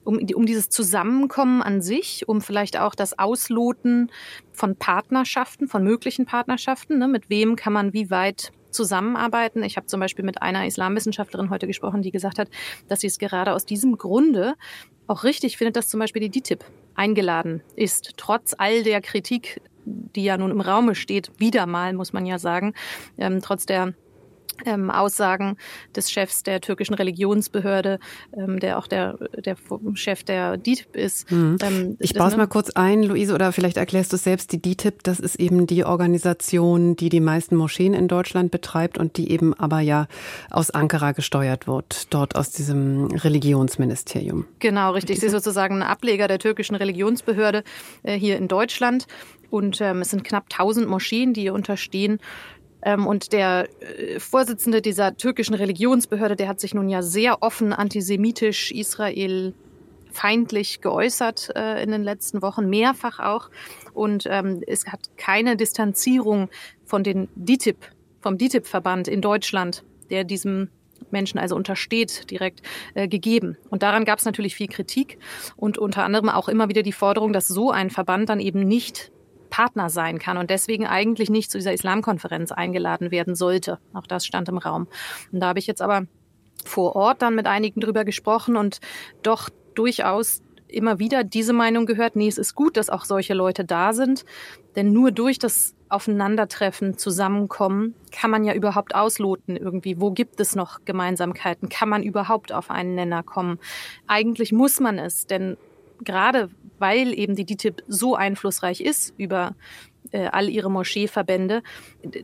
um, 0.06 0.20
um 0.36 0.46
dieses 0.46 0.68
Zusammenkommen 0.68 1.62
an 1.62 1.82
sich, 1.82 2.28
um 2.28 2.42
vielleicht 2.42 2.78
auch 2.78 2.94
das 2.94 3.18
Ausloten 3.18 4.12
von 4.52 4.76
Partnerschaften, 4.76 5.70
von 5.70 5.82
möglichen 5.82 6.26
Partnerschaften. 6.26 6.98
Ne? 6.98 7.08
Mit 7.08 7.30
wem 7.30 7.56
kann 7.56 7.72
man 7.72 7.94
wie 7.94 8.10
weit 8.10 8.52
zusammenarbeiten. 8.74 9.64
Ich 9.64 9.78
habe 9.78 9.88
zum 9.88 10.00
Beispiel 10.00 10.26
mit 10.26 10.42
einer 10.42 10.66
Islamwissenschaftlerin 10.66 11.50
heute 11.50 11.68
gesprochen, 11.68 12.02
die 12.02 12.12
gesagt 12.12 12.40
hat, 12.40 12.50
dass 12.88 13.02
sie 13.02 13.08
es 13.08 13.18
gerade 13.18 13.54
aus 13.54 13.66
diesem 13.66 13.98
Grunde 13.98 14.56
auch 15.08 15.24
richtig 15.24 15.58
findet, 15.58 15.76
dass 15.76 15.88
zum 15.90 16.00
Beispiel 16.00 16.22
die 16.22 16.30
DITIB 16.30 16.64
eingeladen 16.96 17.62
ist, 17.76 18.14
trotz 18.18 18.56
all 18.58 18.84
der 18.84 19.02
Kritik, 19.02 19.62
die 19.86 20.24
ja 20.24 20.38
nun 20.38 20.52
im 20.52 20.62
Raume 20.62 20.96
steht, 20.96 21.32
wieder 21.40 21.66
mal, 21.66 21.94
muss 21.94 22.14
man 22.14 22.26
ja 22.26 22.40
sagen, 22.40 22.74
ähm, 23.18 23.42
trotz 23.42 23.66
der 23.66 23.94
ähm, 24.66 24.90
Aussagen 24.90 25.58
des 25.96 26.12
Chefs 26.12 26.44
der 26.44 26.62
türkischen 26.62 26.94
Religionsbehörde, 26.94 28.00
ähm, 28.36 28.60
der 28.60 28.78
auch 28.78 28.88
der, 28.88 29.18
der 29.46 29.56
Chef 29.96 30.24
der 30.24 30.58
DITIB 30.58 30.96
ist. 30.96 31.32
Mhm. 31.32 31.58
Ähm, 31.62 31.98
ich 32.00 32.14
baue 32.14 32.28
es 32.28 32.38
mal 32.38 32.48
kurz 32.48 32.70
ein, 32.72 33.04
Luise, 33.04 33.34
oder 33.34 33.52
vielleicht 33.52 33.78
erklärst 33.78 34.12
du 34.12 34.16
es 34.16 34.24
selbst. 34.24 34.52
Die 34.52 34.62
DITIB, 34.62 35.04
das 35.04 35.20
ist 35.20 35.36
eben 35.36 35.68
die 35.68 35.86
Organisation, 35.86 36.96
die 36.96 37.10
die 37.10 37.20
meisten 37.20 37.56
Moscheen 37.56 37.94
in 37.94 38.08
Deutschland 38.08 38.52
betreibt 38.52 38.98
und 38.98 39.18
die 39.18 39.32
eben 39.32 39.54
aber 39.54 39.80
ja 39.80 40.08
aus 40.50 40.72
Ankara 40.72 41.12
gesteuert 41.12 41.68
wird, 41.68 42.14
dort 42.14 42.36
aus 42.36 42.52
diesem 42.52 43.08
Religionsministerium. 43.08 44.46
Genau, 44.60 44.92
richtig. 44.92 45.20
Sie 45.20 45.28
ist 45.28 45.32
sozusagen 45.32 45.82
ein 45.82 45.84
Ableger 45.84 46.28
der 46.28 46.40
türkischen 46.40 46.76
Religionsbehörde 46.76 47.64
äh, 48.04 48.18
hier 48.18 48.38
in 48.38 48.48
Deutschland. 48.48 49.08
Und 49.54 49.82
ähm, 49.82 50.02
es 50.02 50.10
sind 50.10 50.24
knapp 50.24 50.46
1000 50.52 50.90
Moscheen, 50.90 51.34
die 51.34 51.44
ihr 51.44 51.54
unterstehen. 51.54 52.20
Ähm, 52.84 53.08
und 53.08 53.34
der 53.34 53.68
äh, 53.82 54.20
Vorsitzende 54.20 54.82
dieser 54.82 55.16
türkischen 55.18 55.56
Religionsbehörde, 55.56 56.36
der 56.36 56.48
hat 56.48 56.60
sich 56.60 56.74
nun 56.74 56.90
ja 56.90 57.02
sehr 57.02 57.42
offen 57.42 57.74
antisemitisch 57.74 58.72
Israel 58.72 59.54
feindlich 60.12 60.82
geäußert 60.82 61.52
äh, 61.56 61.84
in 61.84 61.92
den 61.92 62.04
letzten 62.04 62.42
Wochen, 62.42 62.70
mehrfach 62.70 63.20
auch. 63.20 63.50
Und 63.94 64.26
ähm, 64.30 64.62
es 64.68 64.86
hat 64.88 65.02
keine 65.18 65.58
Distanzierung 65.58 66.50
von 66.86 67.04
den 67.04 67.30
DITIB, 67.36 67.78
vom 68.22 68.38
DITIB-Verband 68.38 69.08
in 69.08 69.22
Deutschland, 69.22 69.84
der 70.10 70.24
diesem 70.24 70.70
Menschen 71.12 71.40
also 71.40 71.56
untersteht, 71.56 72.30
direkt 72.32 72.62
äh, 72.94 73.08
gegeben. 73.08 73.58
Und 73.70 73.84
daran 73.84 74.06
gab 74.06 74.20
es 74.20 74.26
natürlich 74.26 74.56
viel 74.56 74.68
Kritik 74.68 75.18
und 75.56 75.78
unter 75.78 76.04
anderem 76.04 76.30
auch 76.30 76.50
immer 76.50 76.70
wieder 76.70 76.84
die 76.84 76.92
Forderung, 76.92 77.34
dass 77.34 77.48
so 77.48 77.72
ein 77.72 77.90
Verband 77.90 78.30
dann 78.30 78.40
eben 78.40 78.62
nicht 78.62 79.12
Partner 79.54 79.92
sein 79.92 80.18
kann 80.18 80.38
und 80.38 80.50
deswegen 80.50 80.88
eigentlich 80.88 81.30
nicht 81.30 81.52
zu 81.52 81.60
dieser 81.60 81.74
Islamkonferenz 81.74 82.52
eingeladen 82.52 83.12
werden 83.12 83.36
sollte. 83.36 83.78
Auch 83.94 84.08
das 84.08 84.26
stand 84.26 84.50
im 84.50 84.58
Raum. 84.58 84.88
Und 85.32 85.42
da 85.42 85.50
habe 85.50 85.60
ich 85.60 85.68
jetzt 85.68 85.84
aber 85.84 86.08
vor 86.66 86.96
Ort 86.96 87.22
dann 87.22 87.36
mit 87.36 87.46
einigen 87.46 87.80
drüber 87.80 88.04
gesprochen 88.04 88.58
und 88.58 88.80
doch 89.22 89.50
durchaus 89.76 90.42
immer 90.68 90.98
wieder 90.98 91.24
diese 91.24 91.54
Meinung 91.54 91.86
gehört, 91.86 92.16
nee, 92.16 92.28
es 92.28 92.40
ist 92.40 92.56
gut, 92.56 92.78
dass 92.78 92.90
auch 92.90 93.06
solche 93.06 93.36
Leute 93.36 93.64
da 93.64 93.94
sind, 93.94 94.26
denn 94.76 94.92
nur 94.92 95.12
durch 95.12 95.38
das 95.38 95.76
Aufeinandertreffen, 95.88 96.98
Zusammenkommen, 96.98 97.94
kann 98.12 98.32
man 98.32 98.44
ja 98.46 98.56
überhaupt 98.56 98.96
ausloten 98.96 99.56
irgendwie, 99.56 100.02
wo 100.02 100.10
gibt 100.10 100.40
es 100.40 100.56
noch 100.56 100.84
Gemeinsamkeiten, 100.84 101.70
kann 101.70 101.90
man 101.90 102.02
überhaupt 102.02 102.52
auf 102.52 102.72
einen 102.72 102.96
Nenner 102.96 103.22
kommen. 103.22 103.60
Eigentlich 104.08 104.52
muss 104.52 104.80
man 104.80 104.98
es, 104.98 105.28
denn 105.28 105.58
gerade 106.04 106.50
weil 106.80 107.18
eben 107.18 107.36
die 107.36 107.46
DITIB 107.46 107.82
so 107.88 108.16
einflussreich 108.16 108.82
ist 108.82 109.14
über 109.18 109.56
äh, 110.12 110.28
all 110.28 110.50
ihre 110.50 110.70
Moscheeverbände, 110.70 111.64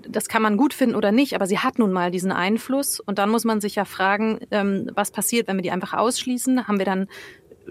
das 0.09 0.27
kann 0.27 0.41
man 0.41 0.57
gut 0.57 0.73
finden 0.73 0.95
oder 0.95 1.13
nicht, 1.13 1.33
aber 1.33 1.47
sie 1.47 1.59
hat 1.59 1.79
nun 1.79 1.93
mal 1.93 2.11
diesen 2.11 2.33
Einfluss 2.33 2.99
und 2.99 3.19
dann 3.19 3.29
muss 3.29 3.45
man 3.45 3.61
sich 3.61 3.75
ja 3.75 3.85
fragen, 3.85 4.39
ähm, 4.51 4.91
was 4.95 5.11
passiert, 5.11 5.47
wenn 5.47 5.55
wir 5.55 5.63
die 5.63 5.71
einfach 5.71 5.93
ausschließen? 5.93 6.67
Haben 6.67 6.77
wir 6.77 6.85
dann 6.85 7.07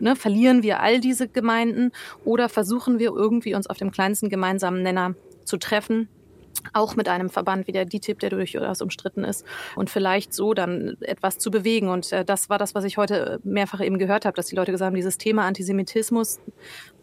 Ne, 0.01 0.15
verlieren 0.15 0.63
wir 0.63 0.79
all 0.79 1.01
diese 1.01 1.27
Gemeinden 1.27 1.91
oder 2.25 2.49
versuchen 2.49 3.01
wir 3.01 3.11
irgendwie 3.11 3.55
uns 3.55 3.67
auf 3.67 3.79
dem 3.79 3.91
kleinsten 3.91 4.29
gemeinsamen 4.29 4.81
Nenner 4.81 5.17
zu 5.45 5.57
treffen 5.57 6.09
auch 6.73 6.97
mit 6.97 7.09
einem 7.09 7.31
Verband 7.31 7.67
wie 7.67 7.73
der 7.73 7.85
DITIB, 7.85 8.19
der 8.21 8.31
durchaus 8.31 8.83
umstritten 8.83 9.25
ist, 9.25 9.45
und 9.77 9.91
vielleicht 9.91 10.33
so 10.33 10.55
dann 10.55 10.97
etwas 11.01 11.39
zu 11.39 11.51
bewegen. 11.51 11.89
Und 11.89 12.13
äh, 12.13 12.25
das 12.25 12.51
war 12.51 12.59
das, 12.59 12.75
was 12.75 12.85
ich 12.85 12.97
heute 12.97 13.41
mehrfach 13.45 13.81
eben 13.81 13.99
gehört 13.99 14.25
habe, 14.25 14.37
dass 14.37 14.47
die 14.47 14.57
Leute 14.57 14.73
gesagt 14.73 14.89
haben, 14.89 14.97
dieses 14.97 15.19
Thema 15.19 15.47
Antisemitismus 15.47 16.41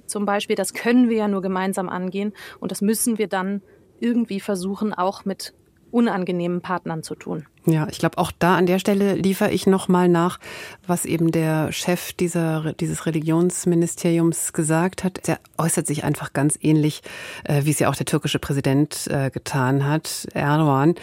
zum 0.06 0.26
Beispiel, 0.26 0.56
das 0.56 0.74
können 0.74 1.10
wir 1.10 1.18
ja 1.18 1.28
nur 1.28 1.42
gemeinsam 1.42 1.90
angehen 1.90 2.34
und 2.60 2.72
das 2.72 2.82
müssen 2.82 3.18
wir 3.18 3.28
dann 3.28 3.62
irgendwie 4.00 4.40
versuchen, 4.40 4.94
auch 4.94 5.26
mit 5.26 5.54
unangenehmen 5.96 6.60
Partnern 6.60 7.04
zu 7.04 7.16
tun. 7.16 7.46
Ja, 7.66 7.88
ich 7.90 7.98
glaube, 7.98 8.20
auch 8.20 8.32
da 8.38 8.58
an 8.58 8.68
der 8.68 8.78
Stelle 8.78 9.16
liefere 9.16 9.50
ich 9.50 9.66
nochmal 9.66 10.08
nach, 10.08 10.40
was 10.86 11.06
eben 11.06 11.32
der 11.32 11.72
Chef 11.72 12.14
dieser, 12.14 12.74
dieses 12.74 13.08
Religionsministeriums 13.08 14.54
gesagt 14.54 15.04
hat. 15.04 15.26
Der 15.28 15.40
äußert 15.58 15.88
sich 15.88 16.04
einfach 16.04 16.34
ganz 16.34 16.60
ähnlich, 16.62 17.02
äh, 17.46 17.64
wie 17.64 17.72
es 17.72 17.80
ja 17.80 17.90
auch 17.90 17.96
der 17.96 18.06
türkische 18.06 18.38
Präsident 18.38 19.08
äh, 19.08 19.32
getan 19.32 19.88
hat, 19.88 20.28
Erdogan, 20.34 20.96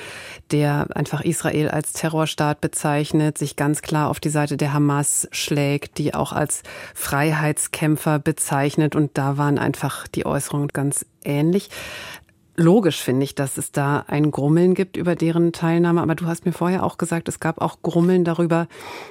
der 0.52 0.86
einfach 0.94 1.22
Israel 1.22 1.70
als 1.70 1.94
Terrorstaat 1.94 2.60
bezeichnet, 2.60 3.38
sich 3.38 3.56
ganz 3.56 3.82
klar 3.82 4.10
auf 4.10 4.20
die 4.20 4.28
Seite 4.28 4.56
der 4.56 4.72
Hamas 4.72 5.26
schlägt, 5.32 5.98
die 5.98 6.14
auch 6.14 6.32
als 6.32 6.62
Freiheitskämpfer 6.94 8.18
bezeichnet. 8.18 8.94
Und 8.94 9.12
da 9.14 9.36
waren 9.38 9.58
einfach 9.58 10.06
die 10.06 10.26
Äußerungen 10.26 10.68
ganz 10.68 11.06
ähnlich 11.24 11.70
logisch, 12.56 13.02
finde 13.02 13.24
ich, 13.24 13.34
dass 13.34 13.58
es 13.58 13.72
da 13.72 14.04
ein 14.06 14.30
Grummeln 14.30 14.74
gibt 14.74 14.96
über 14.96 15.16
deren 15.16 15.52
Teilnahme. 15.52 16.02
Aber 16.02 16.14
du 16.14 16.26
hast 16.26 16.44
mir 16.46 16.52
vorher 16.52 16.84
auch 16.84 16.98
gesagt, 16.98 17.28
es 17.28 17.40
gab 17.40 17.60
auch 17.60 17.78
Grummeln 17.82 18.24
darüber, 18.24 18.68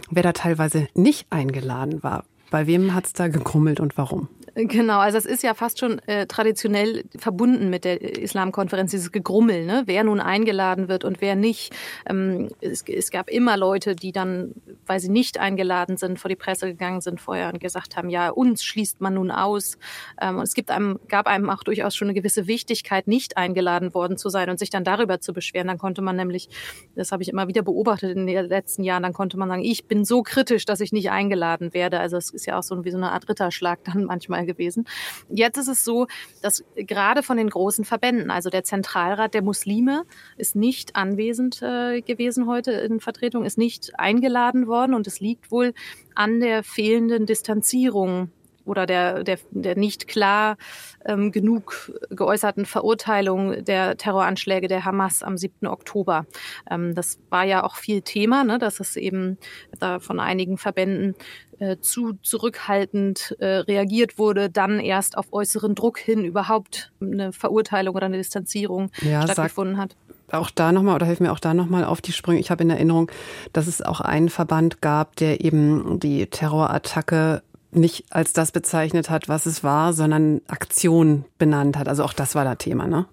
wer 0.10 0.23
da 0.23 0.34
teilweise 0.34 0.88
nicht 0.93 1.27
eingeladen 1.30 2.04
war. 2.04 2.23
Bei 2.49 2.67
wem 2.67 2.93
hat 2.93 3.06
es 3.06 3.13
da 3.13 3.27
gegrummelt 3.27 3.80
und 3.80 3.97
warum? 3.97 4.27
Genau, 4.54 5.00
also 5.00 5.18
es 5.18 5.26
ist 5.26 5.44
ja 5.44 5.54
fast 5.54 5.80
schon 5.80 6.00
äh, 6.08 6.28
traditionell 6.28 7.06
verbunden 7.18 7.70
mit 7.70 7.86
der 7.86 8.02
Islamkonferenz, 8.02 8.92
dieses 8.92 9.14
Gegrummel, 9.14 9.66
ne? 9.66 9.84
wer 9.86 10.04
nun 10.04 10.20
eingeladen 10.20 10.90
wird 10.90 11.06
und 11.06 11.22
wer 11.22 11.36
nicht. 11.36 11.74
Ähm, 12.06 12.50
es, 12.60 12.84
es, 12.86 13.12
gab 13.12 13.30
immer 13.30 13.56
Leute, 13.56 13.96
die 13.96 14.12
dann, 14.12 14.54
weil 14.86 15.00
sie 15.00 15.08
nicht 15.08 15.38
eingeladen 15.38 15.96
sind, 15.96 16.20
vor 16.20 16.28
die 16.28 16.36
Presse 16.36 16.68
gegangen 16.68 17.00
sind 17.00 17.22
vorher 17.22 17.48
und 17.54 17.62
gesagt 17.62 17.96
haben, 17.96 18.10
ja, 18.10 18.30
uns 18.30 18.66
schließt 18.66 19.00
man 19.00 19.14
nun 19.14 19.32
aus. 19.32 19.78
Ähm, 20.20 20.38
und 20.38 20.44
es 20.44 20.54
gibt 20.54 20.70
einem, 20.70 21.00
gab 21.08 21.28
einem 21.28 21.50
auch 21.50 21.64
durchaus 21.64 21.96
schon 21.96 22.10
eine 22.10 22.14
gewisse 22.14 22.46
Wichtigkeit, 22.48 23.08
nicht 23.08 23.38
eingeladen 23.38 23.94
worden 23.94 24.18
zu 24.18 24.28
sein 24.28 24.50
und 24.50 24.60
sich 24.60 24.70
dann 24.70 24.84
darüber 24.84 25.22
zu 25.22 25.32
beschweren. 25.32 25.68
Dann 25.68 25.78
konnte 25.78 26.02
man 26.02 26.18
nämlich, 26.18 26.50
das 26.96 27.14
habe 27.14 27.24
ich 27.24 27.30
immer 27.30 27.48
wieder 27.48 27.62
beobachtet 27.62 28.18
in 28.18 28.28
den 28.28 28.46
letzten 28.48 28.84
Jahren, 28.84 29.04
dann 29.04 29.14
konnte 29.14 29.38
man 29.38 29.48
sagen, 29.48 29.64
ich 29.64 29.88
bin 29.88 30.04
so 30.04 30.24
kritisch, 30.24 30.66
dass 30.66 30.82
ich 30.82 30.92
nicht 30.92 31.10
eingeladen 31.10 31.74
werde. 31.74 32.02
Also 32.02 32.18
es 32.18 32.32
ist 32.32 32.46
ja 32.48 32.60
auch 32.60 32.64
so 32.64 32.84
wie 32.84 32.92
so 32.92 32.98
eine 32.98 33.14
Art 33.14 33.30
Ritterschlag 33.30 33.80
dann 33.86 34.04
manchmal 34.04 34.40
Mal 34.41 34.45
gewesen. 34.45 34.86
Jetzt 35.30 35.58
ist 35.58 35.67
es 35.67 35.84
so, 35.84 36.08
dass 36.41 36.63
gerade 36.75 37.23
von 37.23 37.38
den 37.38 37.49
großen 37.49 37.86
Verbänden, 37.86 38.32
also 38.32 38.49
der 38.49 38.63
Zentralrat 38.63 39.34
der 39.34 39.41
Muslime 39.41 40.04
ist 40.38 40.56
nicht 40.56 40.95
anwesend 40.95 41.62
äh, 41.62 42.01
gewesen 42.01 42.47
heute 42.47 42.71
in 42.71 42.99
Vertretung, 42.99 43.45
ist 43.45 43.58
nicht 43.58 43.99
eingeladen 43.99 44.67
worden 44.67 44.93
und 44.93 45.08
es 45.08 45.19
liegt 45.19 45.51
wohl 45.51 45.73
an 46.15 46.39
der 46.39 46.63
fehlenden 46.63 47.25
Distanzierung 47.25 48.32
oder 48.65 48.86
der, 48.86 49.24
der, 49.24 49.39
der 49.52 49.78
nicht 49.78 50.08
klar 50.08 50.58
ähm, 51.06 51.32
genug 51.32 51.91
geäußerten 52.10 52.65
Verurteilung 52.65 53.63
der 53.63 53.97
Terroranschläge 53.97 54.67
der 54.67 54.86
Hamas 54.86 55.24
am 55.24 55.38
7. 55.38 55.67
Oktober. 55.67 56.26
Ähm, 56.69 56.95
das 56.95 57.19
war 57.30 57.43
ja 57.43 57.63
auch 57.63 57.76
viel 57.76 58.02
Thema, 58.02 58.43
ne, 58.43 58.60
dass 58.60 58.80
es 58.80 58.95
eben 58.95 59.38
da 59.80 60.00
von 60.00 60.19
einigen 60.19 60.58
Verbänden 60.58 61.15
äh, 61.60 61.78
zu 61.80 62.13
zurückhaltend 62.21 63.36
äh, 63.39 63.58
reagiert 63.58 64.17
wurde, 64.17 64.50
dann 64.50 64.80
erst 64.80 65.17
auf 65.17 65.32
äußeren 65.32 65.76
Druck 65.76 66.00
hin 66.00 66.26
überhaupt 66.26 66.91
eine 67.02 67.34
Verurteilung 67.34 67.95
oder 67.95 68.08
eine 68.08 68.17
Distanzierung 68.17 68.91
ja, 69.02 69.24
stattgefunden 69.24 69.78
hat 69.78 69.95
auch 70.34 70.50
da 70.50 70.71
nochmal 70.71 70.95
oder 70.95 71.06
hilf 71.06 71.19
mir 71.19 71.32
auch 71.32 71.39
da 71.39 71.54
nochmal 71.54 71.84
auf 71.84 72.02
die 72.02 72.13
Sprünge. 72.13 72.39
Ich 72.39 72.52
habe 72.52 72.63
in 72.63 72.69
Erinnerung, 72.69 73.12
dass 73.54 73.67
es 73.67 73.82
auch 73.82 74.02
einen 74.02 74.30
Verband 74.30 74.82
gab, 74.82 75.15
der 75.17 75.43
eben 75.43 76.00
die 76.00 76.26
Terrorattacke 76.28 77.43
nicht 77.71 78.05
als 78.10 78.34
das 78.34 78.51
bezeichnet 78.51 79.10
hat, 79.10 79.29
was 79.29 79.45
es 79.45 79.63
war, 79.63 79.93
sondern 79.93 80.41
Aktion 80.47 81.25
benannt 81.38 81.77
hat. 81.77 81.88
Also 81.88 82.03
auch 82.03 82.13
das 82.13 82.36
war 82.36 82.43
das 82.43 82.57
Thema, 82.57 82.88
ne? 82.88 83.05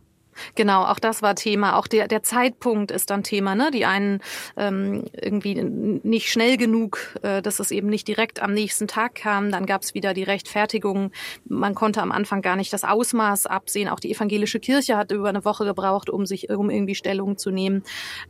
Genau, 0.54 0.84
auch 0.84 0.98
das 0.98 1.22
war 1.22 1.34
Thema. 1.34 1.76
Auch 1.76 1.86
der, 1.86 2.08
der 2.08 2.22
Zeitpunkt 2.22 2.90
ist 2.90 3.10
dann 3.10 3.22
Thema. 3.22 3.54
Ne? 3.54 3.70
Die 3.72 3.84
einen 3.84 4.20
ähm, 4.56 5.04
irgendwie 5.12 5.54
nicht 5.54 6.30
schnell 6.30 6.56
genug, 6.56 7.14
äh, 7.22 7.42
dass 7.42 7.60
es 7.60 7.70
eben 7.70 7.88
nicht 7.88 8.08
direkt 8.08 8.40
am 8.40 8.52
nächsten 8.52 8.88
Tag 8.88 9.14
kam. 9.14 9.50
Dann 9.50 9.66
gab 9.66 9.82
es 9.82 9.94
wieder 9.94 10.14
die 10.14 10.22
Rechtfertigung. 10.22 11.12
Man 11.46 11.74
konnte 11.74 12.02
am 12.02 12.12
Anfang 12.12 12.42
gar 12.42 12.56
nicht 12.56 12.72
das 12.72 12.84
Ausmaß 12.84 13.46
absehen. 13.46 13.88
Auch 13.88 14.00
die 14.00 14.12
evangelische 14.12 14.60
Kirche 14.60 14.96
hat 14.96 15.12
über 15.12 15.28
eine 15.28 15.44
Woche 15.44 15.64
gebraucht, 15.64 16.10
um 16.10 16.26
sich 16.26 16.50
um 16.50 16.70
irgendwie 16.70 16.94
Stellung 16.94 17.36
zu 17.36 17.50
nehmen. 17.50 17.82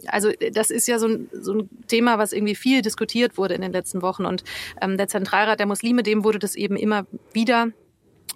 Also 0.06 0.30
das 0.52 0.70
ist 0.70 0.88
ja 0.88 0.98
so 0.98 1.08
ein, 1.08 1.28
so 1.32 1.54
ein 1.54 1.68
Thema, 1.86 2.18
was 2.18 2.32
irgendwie 2.32 2.54
viel 2.54 2.82
diskutiert 2.82 3.38
wurde 3.38 3.54
in 3.54 3.62
den 3.62 3.72
letzten 3.72 4.02
Wochen. 4.02 4.24
Und 4.24 4.44
ähm, 4.80 4.96
der 4.96 5.08
Zentralrat 5.08 5.58
der 5.58 5.66
Muslime, 5.66 6.02
dem 6.02 6.24
wurde 6.24 6.38
das 6.38 6.54
eben 6.54 6.76
immer 6.76 7.06
wieder 7.32 7.68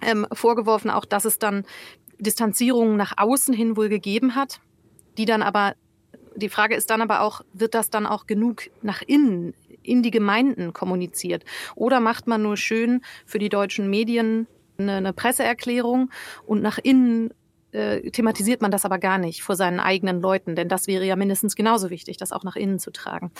ähm, 0.01 0.27
vorgeworfen, 0.31 0.89
auch 0.89 1.05
dass 1.05 1.25
es 1.25 1.39
dann 1.39 1.65
Distanzierungen 2.23 2.97
nach 2.97 3.13
außen 3.17 3.53
hin 3.53 3.77
wohl 3.77 3.89
gegeben 3.89 4.35
hat, 4.35 4.59
die 5.17 5.25
dann 5.25 5.41
aber, 5.41 5.75
die 6.35 6.49
Frage 6.49 6.75
ist 6.75 6.89
dann 6.89 7.01
aber 7.01 7.21
auch, 7.21 7.41
wird 7.53 7.75
das 7.75 7.89
dann 7.89 8.05
auch 8.05 8.25
genug 8.25 8.63
nach 8.81 9.01
innen, 9.01 9.53
in 9.83 10.01
die 10.01 10.11
Gemeinden 10.11 10.73
kommuniziert? 10.73 11.43
Oder 11.75 11.99
macht 11.99 12.27
man 12.27 12.41
nur 12.41 12.57
schön 12.57 13.01
für 13.25 13.39
die 13.39 13.49
deutschen 13.49 13.89
Medien 13.89 14.47
eine, 14.77 14.95
eine 14.95 15.13
Presseerklärung 15.13 16.09
und 16.45 16.61
nach 16.61 16.79
innen 16.81 17.31
äh, 17.73 18.11
thematisiert 18.11 18.61
man 18.61 18.71
das 18.71 18.85
aber 18.85 18.99
gar 18.99 19.17
nicht 19.17 19.41
vor 19.41 19.55
seinen 19.55 19.79
eigenen 19.79 20.21
Leuten, 20.21 20.55
denn 20.55 20.69
das 20.69 20.87
wäre 20.87 21.05
ja 21.05 21.15
mindestens 21.15 21.55
genauso 21.55 21.89
wichtig, 21.89 22.17
das 22.17 22.31
auch 22.31 22.43
nach 22.43 22.55
innen 22.55 22.79
zu 22.79 22.91
tragen. 22.91 23.31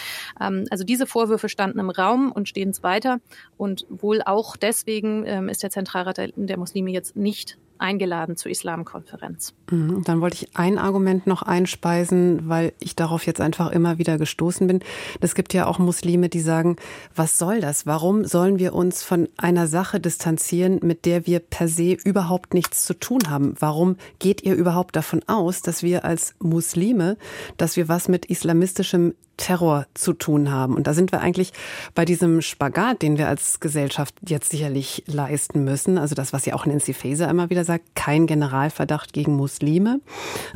Ähm, 0.42 0.66
also 0.72 0.84
diese 0.84 1.06
Vorwürfe 1.06 1.50
standen 1.50 1.80
im 1.80 1.90
Raum 1.90 2.32
und 2.32 2.50
stehen 2.50 2.70
es 2.70 2.84
weiter 2.84 3.20
und 3.58 3.86
wohl 3.90 4.22
auch 4.24 4.58
deswegen 4.58 5.24
ähm, 5.26 5.50
ist 5.50 5.62
der 5.64 5.70
Zentralrat 5.70 6.18
der, 6.18 6.30
der 6.36 6.58
Muslime 6.58 6.92
jetzt 6.92 7.16
nicht 7.16 7.58
eingeladen 7.84 8.38
zur 8.38 8.50
Islamkonferenz. 8.50 9.54
Mhm. 9.70 10.04
Dann 10.06 10.22
wollte 10.22 10.38
ich 10.38 10.56
ein 10.56 10.80
Argument 10.80 11.28
noch 11.28 11.44
einspeisen, 11.44 12.48
weil 12.48 12.74
ich 12.80 12.96
darauf 12.96 13.26
jetzt 13.26 13.42
einfach 13.42 13.72
immer 13.72 13.98
wieder 13.98 14.18
gestoßen 14.18 14.66
bin. 14.66 14.80
Es 15.20 15.36
gibt 15.36 15.54
ja 15.54 15.68
auch 15.68 15.80
Muslime, 15.80 16.30
die 16.30 16.40
sagen, 16.40 16.78
was 17.14 17.38
soll 17.38 17.60
das? 17.60 17.86
Warum 17.86 18.26
sollen 18.26 18.58
wir 18.58 18.74
uns 18.74 19.04
von 19.04 19.28
einer 19.38 19.68
Sache 19.68 20.00
distanzieren, 20.00 20.80
mit 20.82 21.06
der 21.06 21.28
wir 21.28 21.40
per 21.40 21.68
se 21.68 21.98
überhaupt 22.04 22.54
nichts 22.54 22.86
zu 22.86 22.94
tun 22.94 23.20
haben? 23.30 23.56
Warum 23.60 23.98
geht 24.18 24.44
ihr 24.44 24.56
überhaupt 24.56 24.96
davon 24.96 25.22
aus, 25.28 25.62
dass 25.62 25.84
wir 25.84 26.06
als 26.06 26.36
Muslime, 26.40 27.18
dass 27.58 27.76
wir 27.76 27.90
was 27.90 28.08
mit 28.08 28.26
islamistischem 28.28 29.14
Terror 29.38 29.86
zu 29.94 30.14
tun 30.14 30.52
haben. 30.52 30.76
Und 30.76 30.88
da 30.88 30.94
sind 30.94 31.12
wir 31.12 31.22
eigentlich 31.22 31.54
bei 31.96 32.06
diesem 32.06 32.42
Spagat, 32.42 33.02
den 33.02 33.18
wir 33.18 33.28
als 33.28 33.60
Gesellschaft 33.60 34.16
jetzt 34.28 34.52
sicherlich 34.52 35.04
leisten 35.08 35.64
müssen. 35.64 35.98
Also 35.98 36.16
das, 36.16 36.34
was 36.34 36.46
ja 36.46 36.54
auch 36.54 36.66
Nancy 36.66 36.94
Faeser 36.94 37.30
immer 37.30 37.50
wieder 37.50 37.66
sagt, 37.66 37.96
kein 37.96 38.28
Generalverdacht 38.28 39.14
gegen 39.14 39.36
Muslime. 39.36 40.00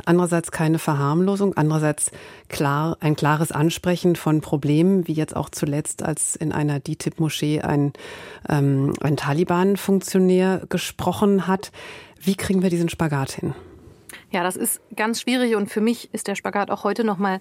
Andererseits 0.04 0.52
keine 0.52 0.78
Verharmlosung. 0.78 1.56
Andererseits 1.56 2.10
klar, 2.48 2.96
ein 3.00 3.16
klares 3.16 3.52
Ansprechen 3.52 4.16
von 4.16 4.40
Problemen, 4.40 5.08
wie 5.08 5.12
jetzt 5.12 5.36
auch 5.36 5.50
zuletzt, 5.50 6.02
als 6.02 6.36
in 6.36 6.52
einer 6.52 6.80
DITIB-Moschee 6.80 7.62
ein, 7.62 7.92
ähm, 8.48 8.92
ein 9.00 9.16
Taliban-Funktionär 9.16 10.62
gesprochen 10.68 11.46
hat. 11.46 11.72
Wie 12.20 12.36
kriegen 12.36 12.62
wir 12.62 12.70
diesen 12.70 12.88
Spagat 12.88 13.32
hin? 13.32 13.54
Ja, 14.30 14.42
das 14.42 14.56
ist 14.56 14.82
ganz 14.94 15.22
schwierig 15.22 15.56
und 15.56 15.70
für 15.70 15.80
mich 15.80 16.12
ist 16.12 16.28
der 16.28 16.34
Spagat 16.34 16.70
auch 16.70 16.84
heute 16.84 17.02
nochmal 17.02 17.40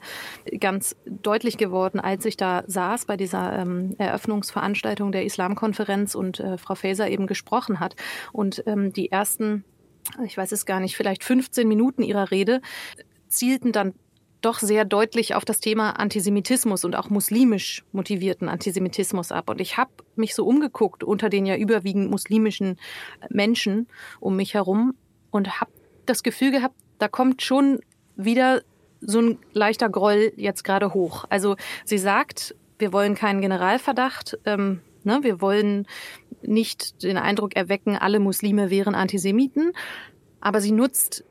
ganz 0.57 0.95
deutlich 1.05 1.57
geworden, 1.57 1.99
als 1.99 2.23
ich 2.23 2.37
da 2.37 2.63
saß 2.65 3.05
bei 3.05 3.17
dieser 3.17 3.59
ähm, 3.59 3.95
Eröffnungsveranstaltung 3.97 5.11
der 5.11 5.25
Islamkonferenz 5.25 6.15
und 6.15 6.39
äh, 6.39 6.57
Frau 6.57 6.75
Faeser 6.75 7.09
eben 7.09 7.27
gesprochen 7.27 7.81
hat. 7.81 7.95
Und 8.31 8.63
ähm, 8.67 8.93
die 8.93 9.11
ersten, 9.11 9.65
ich 10.25 10.37
weiß 10.37 10.53
es 10.53 10.65
gar 10.65 10.79
nicht, 10.79 10.95
vielleicht 10.95 11.25
15 11.25 11.67
Minuten 11.67 12.03
ihrer 12.03 12.31
Rede 12.31 12.61
zielten 13.27 13.73
dann 13.73 13.93
doch 14.39 14.59
sehr 14.59 14.85
deutlich 14.85 15.35
auf 15.35 15.43
das 15.43 15.59
Thema 15.59 15.91
Antisemitismus 15.99 16.85
und 16.85 16.95
auch 16.95 17.09
muslimisch 17.09 17.83
motivierten 17.91 18.47
Antisemitismus 18.47 19.33
ab. 19.33 19.49
Und 19.49 19.59
ich 19.59 19.75
habe 19.75 19.91
mich 20.15 20.35
so 20.35 20.45
umgeguckt 20.45 21.03
unter 21.03 21.27
den 21.27 21.45
ja 21.45 21.57
überwiegend 21.57 22.09
muslimischen 22.09 22.77
Menschen 23.29 23.87
um 24.21 24.37
mich 24.37 24.53
herum 24.53 24.93
und 25.31 25.59
habe 25.59 25.71
das 26.09 26.23
Gefühl 26.23 26.51
gehabt, 26.51 26.75
da 26.97 27.07
kommt 27.07 27.41
schon 27.41 27.79
wieder 28.15 28.61
so 29.01 29.19
ein 29.19 29.39
leichter 29.53 29.89
Groll 29.89 30.33
jetzt 30.35 30.63
gerade 30.63 30.93
hoch. 30.93 31.25
Also 31.29 31.55
sie 31.85 31.97
sagt, 31.97 32.55
wir 32.79 32.93
wollen 32.93 33.15
keinen 33.15 33.41
Generalverdacht, 33.41 34.39
ähm, 34.45 34.81
ne, 35.03 35.19
wir 35.21 35.41
wollen 35.41 35.87
nicht 36.41 37.03
den 37.03 37.17
Eindruck 37.17 37.55
erwecken, 37.55 37.95
alle 37.95 38.19
Muslime 38.19 38.69
wären 38.69 38.95
Antisemiten, 38.95 39.71
aber 40.41 40.61
sie 40.61 40.71
nutzt 40.71 41.23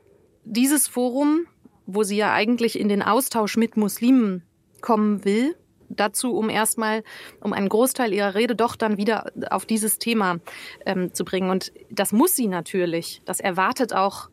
dieses 0.43 0.87
Forum, 0.87 1.45
wo 1.85 2.03
sie 2.03 2.17
ja 2.17 2.33
eigentlich 2.33 2.79
in 2.79 2.89
den 2.89 3.01
Austausch 3.01 3.57
mit 3.57 3.77
Muslimen 3.77 4.43
kommen 4.81 5.25
will, 5.25 5.55
dazu, 5.89 6.35
um 6.35 6.49
erstmal, 6.49 7.03
um 7.41 7.53
einen 7.53 7.69
Großteil 7.69 8.13
ihrer 8.13 8.35
Rede 8.35 8.55
doch 8.55 8.75
dann 8.75 8.97
wieder 8.97 9.31
auf 9.49 9.65
dieses 9.65 9.99
Thema 9.99 10.39
ähm, 10.85 11.13
zu 11.13 11.23
bringen. 11.23 11.49
Und 11.49 11.71
das 11.89 12.11
muss 12.11 12.35
sie 12.35 12.47
natürlich. 12.47 13.21
Das 13.25 13.39
erwartet 13.39 13.93
auch 13.93 14.29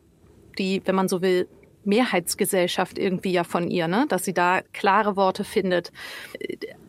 die, 0.59 0.83
wenn 0.85 0.95
man 0.95 1.09
so 1.09 1.23
will, 1.23 1.49
Mehrheitsgesellschaft 1.85 2.99
irgendwie 2.99 3.33
ja 3.33 3.45
von 3.45 3.69
ihr, 3.69 3.88
ne? 3.88 4.07
dass 4.09 4.25
sie 4.25 4.35
da 4.35 4.62
klare 4.73 5.17
Worte 5.17 5.45
findet. 5.45 5.93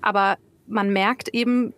Aber 0.01 0.37
man 0.67 0.91
merkt 0.91 1.29
eben, 1.29 1.73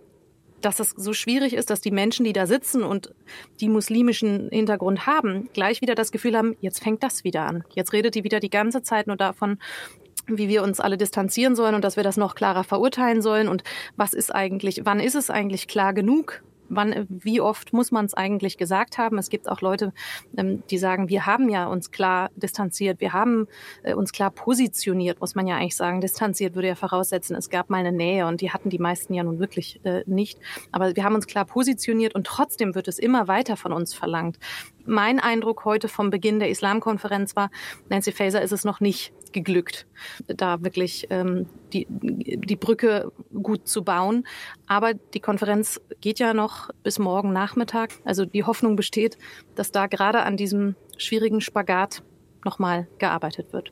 dass 0.61 0.79
es 0.79 0.91
so 0.91 1.13
schwierig 1.13 1.53
ist, 1.53 1.69
dass 1.69 1.81
die 1.81 1.91
Menschen, 1.91 2.23
die 2.25 2.33
da 2.33 2.47
sitzen 2.47 2.83
und 2.83 3.13
die 3.59 3.69
muslimischen 3.69 4.49
Hintergrund 4.49 5.05
haben, 5.05 5.49
gleich 5.53 5.81
wieder 5.81 5.95
das 5.95 6.11
Gefühl 6.11 6.35
haben, 6.35 6.55
jetzt 6.61 6.83
fängt 6.83 7.03
das 7.03 7.23
wieder 7.23 7.45
an. 7.45 7.63
Jetzt 7.75 7.93
redet 7.93 8.15
die 8.15 8.23
wieder 8.23 8.39
die 8.39 8.49
ganze 8.49 8.81
Zeit 8.81 9.07
nur 9.07 9.17
davon, 9.17 9.59
wie 10.25 10.49
wir 10.49 10.63
uns 10.63 10.79
alle 10.79 10.97
distanzieren 10.97 11.55
sollen 11.55 11.75
und 11.75 11.83
dass 11.83 11.95
wir 11.95 12.03
das 12.03 12.17
noch 12.17 12.35
klarer 12.35 12.63
verurteilen 12.63 13.21
sollen 13.21 13.47
und 13.47 13.63
was 13.95 14.13
ist 14.13 14.33
eigentlich, 14.33 14.81
wann 14.83 14.99
ist 14.99 15.15
es 15.15 15.29
eigentlich 15.29 15.67
klar 15.67 15.93
genug, 15.93 16.43
wann, 16.69 17.05
wie 17.09 17.41
oft 17.41 17.73
muss 17.73 17.91
man 17.91 18.05
es 18.05 18.13
eigentlich 18.13 18.57
gesagt 18.57 18.97
haben? 18.97 19.17
Es 19.17 19.29
gibt 19.29 19.49
auch 19.49 19.61
Leute, 19.61 19.93
ähm, 20.37 20.63
die 20.69 20.77
sagen, 20.77 21.09
wir 21.09 21.25
haben 21.25 21.49
ja 21.49 21.67
uns 21.67 21.91
klar 21.91 22.29
distanziert, 22.35 23.01
wir 23.01 23.13
haben 23.13 23.47
äh, 23.83 23.93
uns 23.93 24.11
klar 24.11 24.31
positioniert, 24.31 25.19
muss 25.19 25.35
man 25.35 25.47
ja 25.47 25.55
eigentlich 25.55 25.75
sagen. 25.75 26.01
Distanziert 26.01 26.55
würde 26.55 26.69
ja 26.69 26.75
voraussetzen, 26.75 27.35
es 27.35 27.49
gab 27.49 27.69
mal 27.69 27.77
eine 27.77 27.91
Nähe 27.91 28.27
und 28.27 28.41
die 28.41 28.51
hatten 28.51 28.69
die 28.69 28.79
meisten 28.79 29.13
ja 29.13 29.23
nun 29.23 29.39
wirklich 29.39 29.79
äh, 29.83 30.03
nicht. 30.05 30.39
Aber 30.71 30.95
wir 30.95 31.03
haben 31.03 31.15
uns 31.15 31.27
klar 31.27 31.45
positioniert 31.45 32.15
und 32.15 32.27
trotzdem 32.27 32.75
wird 32.75 32.87
es 32.87 32.99
immer 32.99 33.27
weiter 33.27 33.57
von 33.57 33.73
uns 33.73 33.93
verlangt. 33.93 34.37
Mein 34.85 35.19
Eindruck 35.19 35.65
heute 35.65 35.87
vom 35.89 36.09
Beginn 36.09 36.39
der 36.39 36.49
Islamkonferenz 36.49 37.35
war, 37.35 37.49
Nancy 37.89 38.11
Faeser 38.11 38.41
ist 38.41 38.53
es 38.53 38.63
noch 38.63 38.79
nicht 38.79 39.13
geglückt, 39.37 39.85
da 40.27 40.63
wirklich 40.63 41.07
ähm, 41.09 41.45
die, 41.73 41.87
die 41.89 42.55
Brücke 42.55 43.11
gut 43.33 43.67
zu 43.67 43.83
bauen. 43.83 44.25
Aber 44.65 44.93
die 44.93 45.19
Konferenz 45.19 45.79
geht 46.01 46.19
ja 46.19 46.33
noch 46.33 46.69
bis 46.83 46.99
morgen 46.99 47.31
Nachmittag. 47.31 47.91
Also 48.03 48.25
die 48.25 48.43
Hoffnung 48.43 48.75
besteht, 48.75 49.17
dass 49.55 49.71
da 49.71 49.87
gerade 49.87 50.23
an 50.23 50.37
diesem 50.37 50.75
schwierigen 50.97 51.41
Spagat 51.41 52.03
nochmal 52.43 52.87
gearbeitet 52.97 53.53
wird. 53.53 53.71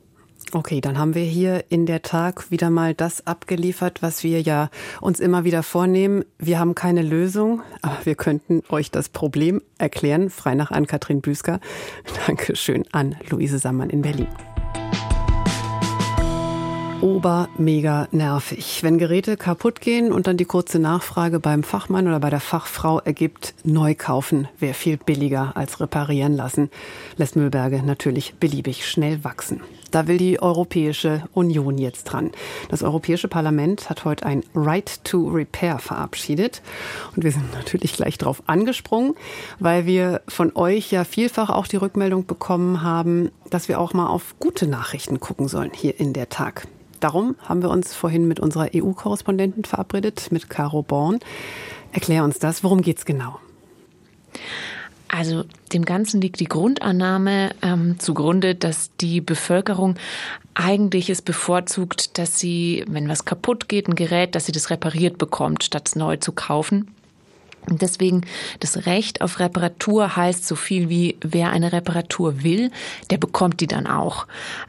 Okay, 0.52 0.80
dann 0.80 0.98
haben 0.98 1.14
wir 1.14 1.24
hier 1.24 1.64
in 1.70 1.86
der 1.86 2.02
Tag 2.02 2.50
wieder 2.50 2.70
mal 2.70 2.94
das 2.94 3.26
abgeliefert, 3.26 4.02
was 4.02 4.22
wir 4.22 4.40
ja 4.42 4.70
uns 5.00 5.18
immer 5.18 5.44
wieder 5.44 5.62
vornehmen. 5.62 6.24
Wir 6.38 6.58
haben 6.58 6.74
keine 6.74 7.02
Lösung, 7.02 7.62
aber 7.82 7.98
wir 8.04 8.14
könnten 8.14 8.62
euch 8.68 8.90
das 8.90 9.08
Problem 9.08 9.62
erklären. 9.78 10.30
Frei 10.30 10.54
nach 10.54 10.70
Ann-Kathrin 10.70 11.20
Büsker. 11.20 11.60
Dankeschön 12.26 12.84
an 12.92 13.16
Luise 13.30 13.58
Sammann 13.58 13.90
in 13.90 14.02
Berlin 14.02 14.28
ober 17.02 17.48
mega 17.58 18.08
nervig. 18.10 18.82
Wenn 18.82 18.98
Geräte 18.98 19.36
kaputt 19.36 19.80
gehen 19.80 20.12
und 20.12 20.26
dann 20.26 20.36
die 20.36 20.44
kurze 20.44 20.78
Nachfrage 20.78 21.40
beim 21.40 21.62
Fachmann 21.62 22.06
oder 22.06 22.20
bei 22.20 22.30
der 22.30 22.40
Fachfrau 22.40 23.00
ergibt, 23.00 23.54
neu 23.64 23.94
kaufen 23.94 24.48
wäre 24.58 24.74
viel 24.74 24.96
billiger 24.96 25.52
als 25.56 25.80
reparieren 25.80 26.34
lassen, 26.34 26.70
lässt 27.16 27.36
Müllberge 27.36 27.82
natürlich 27.82 28.34
beliebig 28.34 28.88
schnell 28.88 29.24
wachsen. 29.24 29.60
Da 29.90 30.06
will 30.06 30.18
die 30.18 30.40
Europäische 30.42 31.24
Union 31.32 31.78
jetzt 31.78 32.04
dran. 32.04 32.32
Das 32.68 32.82
Europäische 32.82 33.28
Parlament 33.28 33.88
hat 33.88 34.04
heute 34.04 34.26
ein 34.26 34.42
Right 34.54 35.04
to 35.04 35.28
Repair 35.28 35.78
verabschiedet. 35.78 36.60
Und 37.14 37.24
wir 37.24 37.32
sind 37.32 37.52
natürlich 37.54 37.94
gleich 37.94 38.18
drauf 38.18 38.42
angesprungen, 38.46 39.14
weil 39.58 39.86
wir 39.86 40.22
von 40.28 40.52
euch 40.54 40.90
ja 40.92 41.04
vielfach 41.04 41.50
auch 41.50 41.66
die 41.66 41.76
Rückmeldung 41.76 42.26
bekommen 42.26 42.82
haben, 42.82 43.30
dass 43.50 43.68
wir 43.68 43.80
auch 43.80 43.94
mal 43.94 44.08
auf 44.08 44.34
gute 44.38 44.66
Nachrichten 44.66 45.20
gucken 45.20 45.48
sollen 45.48 45.70
hier 45.72 45.98
in 45.98 46.12
der 46.12 46.28
Tag. 46.28 46.66
Darum 47.06 47.36
haben 47.40 47.62
wir 47.62 47.70
uns 47.70 47.94
vorhin 47.94 48.26
mit 48.26 48.40
unserer 48.40 48.70
EU-Korrespondentin 48.74 49.64
verabredet, 49.64 50.32
mit 50.32 50.50
Caro 50.50 50.82
Born. 50.82 51.20
Erklär 51.92 52.24
uns 52.24 52.40
das. 52.40 52.64
Worum 52.64 52.82
geht 52.82 52.98
es 52.98 53.04
genau? 53.04 53.38
Also 55.06 55.44
dem 55.72 55.84
Ganzen 55.84 56.20
liegt 56.20 56.40
die 56.40 56.46
Grundannahme 56.46 57.50
ähm, 57.62 58.00
zugrunde, 58.00 58.56
dass 58.56 58.90
die 58.96 59.20
Bevölkerung 59.20 59.94
eigentlich 60.54 61.08
es 61.08 61.22
bevorzugt, 61.22 62.18
dass 62.18 62.40
sie, 62.40 62.84
wenn 62.88 63.08
was 63.08 63.24
kaputt 63.24 63.68
geht, 63.68 63.86
ein 63.86 63.94
Gerät, 63.94 64.34
dass 64.34 64.46
sie 64.46 64.52
das 64.52 64.70
repariert 64.70 65.16
bekommt, 65.16 65.62
statt 65.62 65.86
es 65.86 65.94
neu 65.94 66.16
zu 66.16 66.32
kaufen. 66.32 66.88
Und 67.68 67.82
deswegen 67.82 68.22
das 68.60 68.86
Recht 68.86 69.20
auf 69.20 69.40
Reparatur 69.40 70.16
heißt 70.16 70.46
so 70.46 70.54
viel 70.54 70.88
wie, 70.88 71.16
wer 71.20 71.50
eine 71.50 71.72
Reparatur 71.72 72.42
will, 72.42 72.70
der 73.10 73.18
bekommt 73.18 73.60
die 73.60 73.66
dann 73.66 73.86
auch. 73.86 74.26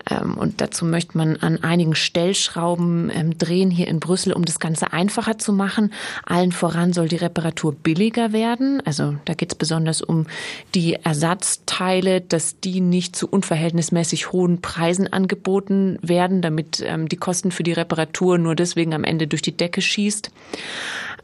Ähm, 0.10 0.38
und 0.38 0.62
dazu 0.62 0.86
möchte 0.86 1.18
man 1.18 1.38
an 1.38 1.64
einigen 1.64 1.96
Stellschrauben 1.96 3.12
ähm, 3.14 3.38
drehen 3.38 3.72
hier 3.72 3.88
in 3.88 4.00
Brüssel, 4.00 4.34
um 4.34 4.46
das 4.46 4.60
Ganze 4.60 4.94
einfacher 4.94 5.38
zu 5.38 5.54
machen. 5.54 5.94
Allen 6.26 6.52
voran 6.52 6.94
soll 6.94 7.08
die 7.08 7.18
Reparatur 7.18 7.74
billiger 7.74 8.34
werden. 8.34 8.82
Also 8.86 9.16
da 9.26 9.34
geht 9.34 9.52
es 9.52 9.58
besonders 9.58 10.02
um 10.02 10.26
die 10.74 10.94
Ersatzteile, 10.94 12.22
dass 12.22 12.60
die 12.60 12.82
nicht 12.82 13.16
zu 13.16 13.28
unverhältnismäßig 13.28 14.32
hohen 14.32 14.62
Preisen 14.62 15.12
angeboten 15.12 15.98
werden, 16.02 16.42
damit 16.42 16.84
ähm, 16.86 17.08
die 17.10 17.18
Kosten 17.18 17.52
für 17.52 17.64
die 17.64 17.74
Reparatur 17.74 18.38
nur 18.38 18.56
deswegen 18.56 18.94
am 18.94 19.04
Ende 19.04 19.28
durch 19.28 19.42
die 19.42 19.56
Decke 19.56 19.82
schießt 19.82 20.32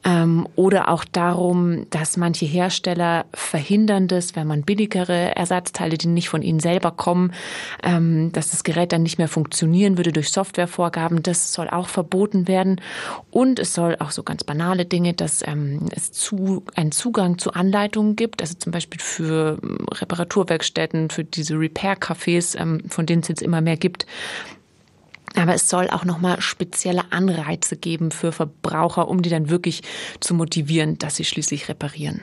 ähm, 0.03 0.47
oder 0.55 0.89
auch 0.89 1.05
darum, 1.05 1.89
dass 1.89 2.17
manche 2.17 2.45
Hersteller 2.45 3.25
verhindern 3.33 4.07
das, 4.07 4.35
wenn 4.35 4.47
man 4.47 4.63
billigere 4.63 5.35
Ersatzteile, 5.35 5.97
die 5.97 6.07
nicht 6.07 6.29
von 6.29 6.41
ihnen 6.41 6.59
selber 6.59 6.91
kommen, 6.91 7.33
ähm, 7.83 8.31
dass 8.31 8.51
das 8.51 8.63
Gerät 8.63 8.91
dann 8.91 9.03
nicht 9.03 9.17
mehr 9.17 9.27
funktionieren 9.27 9.97
würde 9.97 10.11
durch 10.11 10.31
Softwarevorgaben. 10.31 11.23
Das 11.23 11.53
soll 11.53 11.69
auch 11.69 11.87
verboten 11.87 12.47
werden. 12.47 12.81
Und 13.31 13.59
es 13.59 13.73
soll 13.73 13.95
auch 13.99 14.11
so 14.11 14.23
ganz 14.23 14.43
banale 14.43 14.85
Dinge, 14.85 15.13
dass 15.13 15.41
ähm, 15.45 15.87
es 15.95 16.11
zu, 16.11 16.63
einen 16.75 16.91
Zugang 16.91 17.37
zu 17.37 17.53
Anleitungen 17.53 18.15
gibt, 18.15 18.41
also 18.41 18.55
zum 18.55 18.71
Beispiel 18.71 18.99
für 18.99 19.57
ähm, 19.63 19.85
Reparaturwerkstätten, 19.91 21.09
für 21.09 21.23
diese 21.23 21.55
Repair-Cafés, 21.55 22.59
ähm, 22.59 22.81
von 22.89 23.05
denen 23.05 23.21
es 23.21 23.29
jetzt 23.29 23.41
immer 23.41 23.61
mehr 23.61 23.77
gibt, 23.77 24.05
aber 25.35 25.53
es 25.53 25.69
soll 25.69 25.89
auch 25.89 26.05
nochmal 26.05 26.41
spezielle 26.41 27.11
Anreize 27.11 27.77
geben 27.77 28.11
für 28.11 28.31
Verbraucher, 28.31 29.07
um 29.07 29.21
die 29.21 29.29
dann 29.29 29.49
wirklich 29.49 29.81
zu 30.19 30.33
motivieren, 30.33 30.97
dass 30.97 31.15
sie 31.15 31.25
schließlich 31.25 31.69
reparieren. 31.69 32.21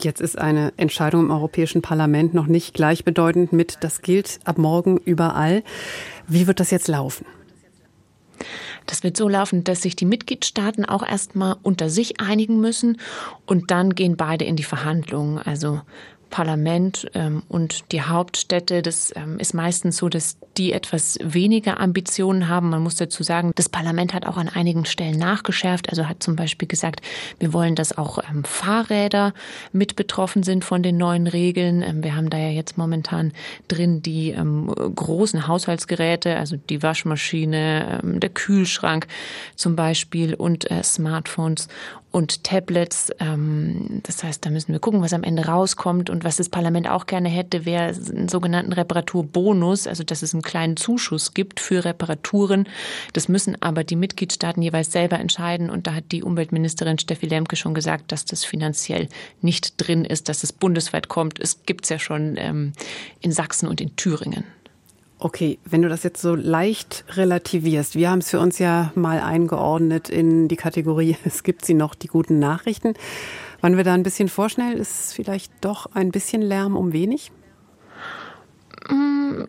Jetzt 0.00 0.20
ist 0.20 0.38
eine 0.38 0.72
Entscheidung 0.76 1.22
im 1.22 1.30
Europäischen 1.32 1.82
Parlament 1.82 2.32
noch 2.32 2.46
nicht 2.46 2.72
gleichbedeutend 2.72 3.52
mit, 3.52 3.78
das 3.80 4.00
gilt 4.00 4.38
ab 4.44 4.56
morgen 4.56 4.98
überall. 4.98 5.64
Wie 6.28 6.46
wird 6.46 6.60
das 6.60 6.70
jetzt 6.70 6.86
laufen? 6.86 7.26
Das 8.86 9.02
wird 9.02 9.16
so 9.16 9.28
laufen, 9.28 9.64
dass 9.64 9.82
sich 9.82 9.96
die 9.96 10.06
Mitgliedstaaten 10.06 10.84
auch 10.84 11.06
erstmal 11.06 11.56
unter 11.62 11.90
sich 11.90 12.20
einigen 12.20 12.60
müssen 12.60 12.98
und 13.44 13.72
dann 13.72 13.94
gehen 13.94 14.16
beide 14.16 14.44
in 14.44 14.54
die 14.54 14.62
Verhandlungen. 14.62 15.38
Also 15.38 15.80
Parlament 16.30 17.10
ähm, 17.14 17.42
und 17.48 17.92
die 17.92 18.02
Hauptstädte, 18.02 18.82
das 18.82 19.12
ähm, 19.16 19.38
ist 19.38 19.54
meistens 19.54 19.96
so, 19.96 20.08
dass 20.08 20.36
die 20.56 20.72
etwas 20.72 21.18
weniger 21.22 21.80
Ambitionen 21.80 22.48
haben. 22.48 22.70
Man 22.70 22.82
muss 22.82 22.96
dazu 22.96 23.22
sagen, 23.22 23.52
das 23.54 23.68
Parlament 23.68 24.12
hat 24.12 24.26
auch 24.26 24.36
an 24.36 24.48
einigen 24.48 24.84
Stellen 24.84 25.18
nachgeschärft. 25.18 25.88
Also 25.88 26.08
hat 26.08 26.22
zum 26.22 26.36
Beispiel 26.36 26.68
gesagt, 26.68 27.00
wir 27.38 27.52
wollen, 27.52 27.74
dass 27.74 27.96
auch 27.96 28.18
ähm, 28.28 28.44
Fahrräder 28.44 29.32
mit 29.72 29.96
betroffen 29.96 30.42
sind 30.42 30.64
von 30.64 30.82
den 30.82 30.96
neuen 30.96 31.26
Regeln. 31.26 31.82
Ähm, 31.82 32.02
wir 32.02 32.16
haben 32.16 32.30
da 32.30 32.38
ja 32.38 32.50
jetzt 32.50 32.76
momentan 32.76 33.32
drin 33.68 34.02
die 34.02 34.30
ähm, 34.30 34.66
großen 34.68 35.46
Haushaltsgeräte, 35.46 36.36
also 36.36 36.56
die 36.56 36.82
Waschmaschine, 36.82 38.00
ähm, 38.02 38.20
der 38.20 38.30
Kühlschrank 38.30 39.06
zum 39.54 39.76
Beispiel 39.76 40.34
und 40.34 40.70
äh, 40.70 40.82
Smartphones 40.82 41.68
und 42.18 42.42
Tablets. 42.42 43.12
Ähm, 43.20 44.00
das 44.02 44.24
heißt, 44.24 44.44
da 44.44 44.50
müssen 44.50 44.72
wir 44.72 44.80
gucken, 44.80 45.02
was 45.02 45.12
am 45.12 45.22
Ende 45.22 45.46
rauskommt. 45.46 46.10
Und 46.10 46.24
was 46.24 46.36
das 46.36 46.48
Parlament 46.48 46.90
auch 46.90 47.06
gerne 47.06 47.28
hätte, 47.28 47.64
wäre 47.64 47.94
einen 47.94 48.28
sogenannten 48.28 48.72
Reparaturbonus, 48.72 49.86
also 49.86 50.02
dass 50.02 50.22
es 50.22 50.34
einen 50.34 50.42
kleinen 50.42 50.76
Zuschuss 50.76 51.32
gibt 51.32 51.60
für 51.60 51.84
Reparaturen. 51.84 52.68
Das 53.12 53.28
müssen 53.28 53.56
aber 53.62 53.84
die 53.84 53.94
Mitgliedstaaten 53.94 54.60
jeweils 54.60 54.90
selber 54.90 55.20
entscheiden. 55.20 55.70
Und 55.70 55.86
da 55.86 55.94
hat 55.94 56.10
die 56.10 56.24
Umweltministerin 56.24 56.98
Steffi 56.98 57.26
Lemke 57.26 57.54
schon 57.54 57.72
gesagt, 57.72 58.10
dass 58.10 58.24
das 58.24 58.44
finanziell 58.44 59.08
nicht 59.40 59.74
drin 59.76 60.04
ist, 60.04 60.28
dass 60.28 60.42
es 60.42 60.52
bundesweit 60.52 61.06
kommt. 61.06 61.38
Es 61.38 61.62
gibt 61.66 61.84
es 61.84 61.90
ja 61.90 62.00
schon 62.00 62.34
ähm, 62.36 62.72
in 63.20 63.30
Sachsen 63.30 63.68
und 63.68 63.80
in 63.80 63.94
Thüringen. 63.94 64.42
Okay, 65.20 65.58
wenn 65.64 65.82
du 65.82 65.88
das 65.88 66.04
jetzt 66.04 66.22
so 66.22 66.36
leicht 66.36 67.04
relativierst, 67.16 67.96
wir 67.96 68.08
haben 68.08 68.20
es 68.20 68.30
für 68.30 68.38
uns 68.38 68.60
ja 68.60 68.92
mal 68.94 69.20
eingeordnet 69.20 70.08
in 70.08 70.46
die 70.46 70.54
Kategorie, 70.54 71.16
es 71.24 71.42
gibt 71.42 71.64
sie 71.64 71.74
noch, 71.74 71.96
die 71.96 72.06
guten 72.06 72.38
Nachrichten. 72.38 72.94
Wann 73.60 73.76
wir 73.76 73.82
da 73.82 73.94
ein 73.94 74.04
bisschen 74.04 74.28
vorschnell, 74.28 74.78
ist 74.78 75.14
vielleicht 75.14 75.52
doch 75.60 75.86
ein 75.92 76.12
bisschen 76.12 76.40
Lärm 76.40 76.76
um 76.76 76.92
wenig? 76.92 77.32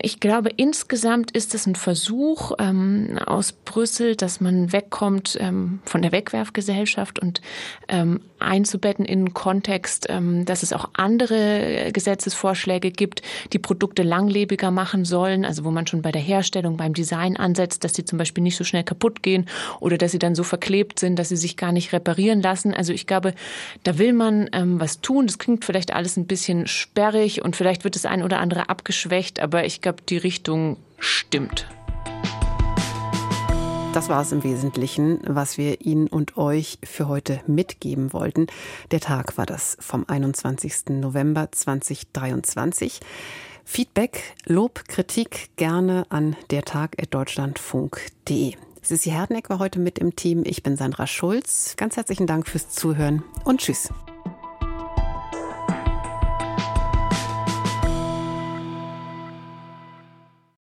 Ich 0.00 0.20
glaube, 0.20 0.50
insgesamt 0.56 1.32
ist 1.32 1.54
es 1.54 1.66
ein 1.66 1.74
Versuch 1.74 2.52
ähm, 2.58 3.18
aus 3.26 3.52
Brüssel, 3.52 4.16
dass 4.16 4.40
man 4.40 4.72
wegkommt 4.72 5.36
ähm, 5.40 5.80
von 5.84 6.02
der 6.02 6.12
Wegwerfgesellschaft 6.12 7.18
und 7.18 7.40
ähm, 7.88 8.20
einzubetten 8.38 9.04
in 9.04 9.18
einen 9.18 9.34
Kontext, 9.34 10.06
ähm, 10.08 10.44
dass 10.44 10.62
es 10.62 10.72
auch 10.72 10.90
andere 10.94 11.90
Gesetzesvorschläge 11.92 12.90
gibt, 12.90 13.22
die 13.52 13.58
Produkte 13.58 14.02
langlebiger 14.02 14.70
machen 14.70 15.04
sollen, 15.04 15.44
also 15.44 15.64
wo 15.64 15.70
man 15.70 15.86
schon 15.86 16.00
bei 16.00 16.12
der 16.12 16.22
Herstellung, 16.22 16.76
beim 16.76 16.94
Design 16.94 17.36
ansetzt, 17.36 17.84
dass 17.84 17.94
sie 17.94 18.04
zum 18.04 18.18
Beispiel 18.18 18.42
nicht 18.42 18.56
so 18.56 18.64
schnell 18.64 18.84
kaputt 18.84 19.22
gehen 19.22 19.46
oder 19.80 19.98
dass 19.98 20.12
sie 20.12 20.18
dann 20.18 20.34
so 20.34 20.44
verklebt 20.44 20.98
sind, 20.98 21.18
dass 21.18 21.28
sie 21.28 21.36
sich 21.36 21.56
gar 21.56 21.72
nicht 21.72 21.92
reparieren 21.92 22.40
lassen. 22.40 22.72
Also 22.72 22.92
ich 22.92 23.06
glaube, 23.06 23.34
da 23.82 23.98
will 23.98 24.12
man 24.12 24.48
ähm, 24.52 24.80
was 24.80 25.00
tun. 25.00 25.26
Das 25.26 25.38
klingt 25.38 25.64
vielleicht 25.64 25.92
alles 25.92 26.16
ein 26.16 26.26
bisschen 26.26 26.66
sperrig 26.66 27.42
und 27.42 27.56
vielleicht 27.56 27.84
wird 27.84 27.96
das 27.96 28.06
ein 28.06 28.22
oder 28.22 28.38
andere 28.38 28.68
abgeschwächt 28.68 29.40
aber 29.40 29.64
ich 29.70 29.80
glaube, 29.80 30.02
die 30.02 30.18
Richtung 30.18 30.76
stimmt. 30.98 31.68
Das 33.92 34.08
war 34.08 34.22
es 34.22 34.32
im 34.32 34.42
Wesentlichen, 34.42 35.20
was 35.24 35.58
wir 35.58 35.80
Ihnen 35.80 36.08
und 36.08 36.36
euch 36.36 36.78
für 36.82 37.06
heute 37.06 37.40
mitgeben 37.46 38.12
wollten. 38.12 38.48
Der 38.90 38.98
Tag 38.98 39.38
war 39.38 39.46
das 39.46 39.76
vom 39.80 40.04
21. 40.08 40.86
November 40.90 41.52
2023. 41.52 42.98
Feedback, 43.64 44.34
Lob, 44.46 44.88
Kritik 44.88 45.50
gerne 45.54 46.04
an 46.08 46.34
dertag.deutschlandfunk.de. 46.50 48.54
Sissi 48.82 49.10
Herdeneck 49.10 49.50
war 49.50 49.60
heute 49.60 49.78
mit 49.78 50.00
im 50.00 50.16
Team. 50.16 50.42
Ich 50.44 50.64
bin 50.64 50.76
Sandra 50.76 51.06
Schulz. 51.06 51.76
Ganz 51.76 51.96
herzlichen 51.96 52.26
Dank 52.26 52.48
fürs 52.48 52.70
Zuhören 52.70 53.22
und 53.44 53.60
Tschüss. 53.60 53.90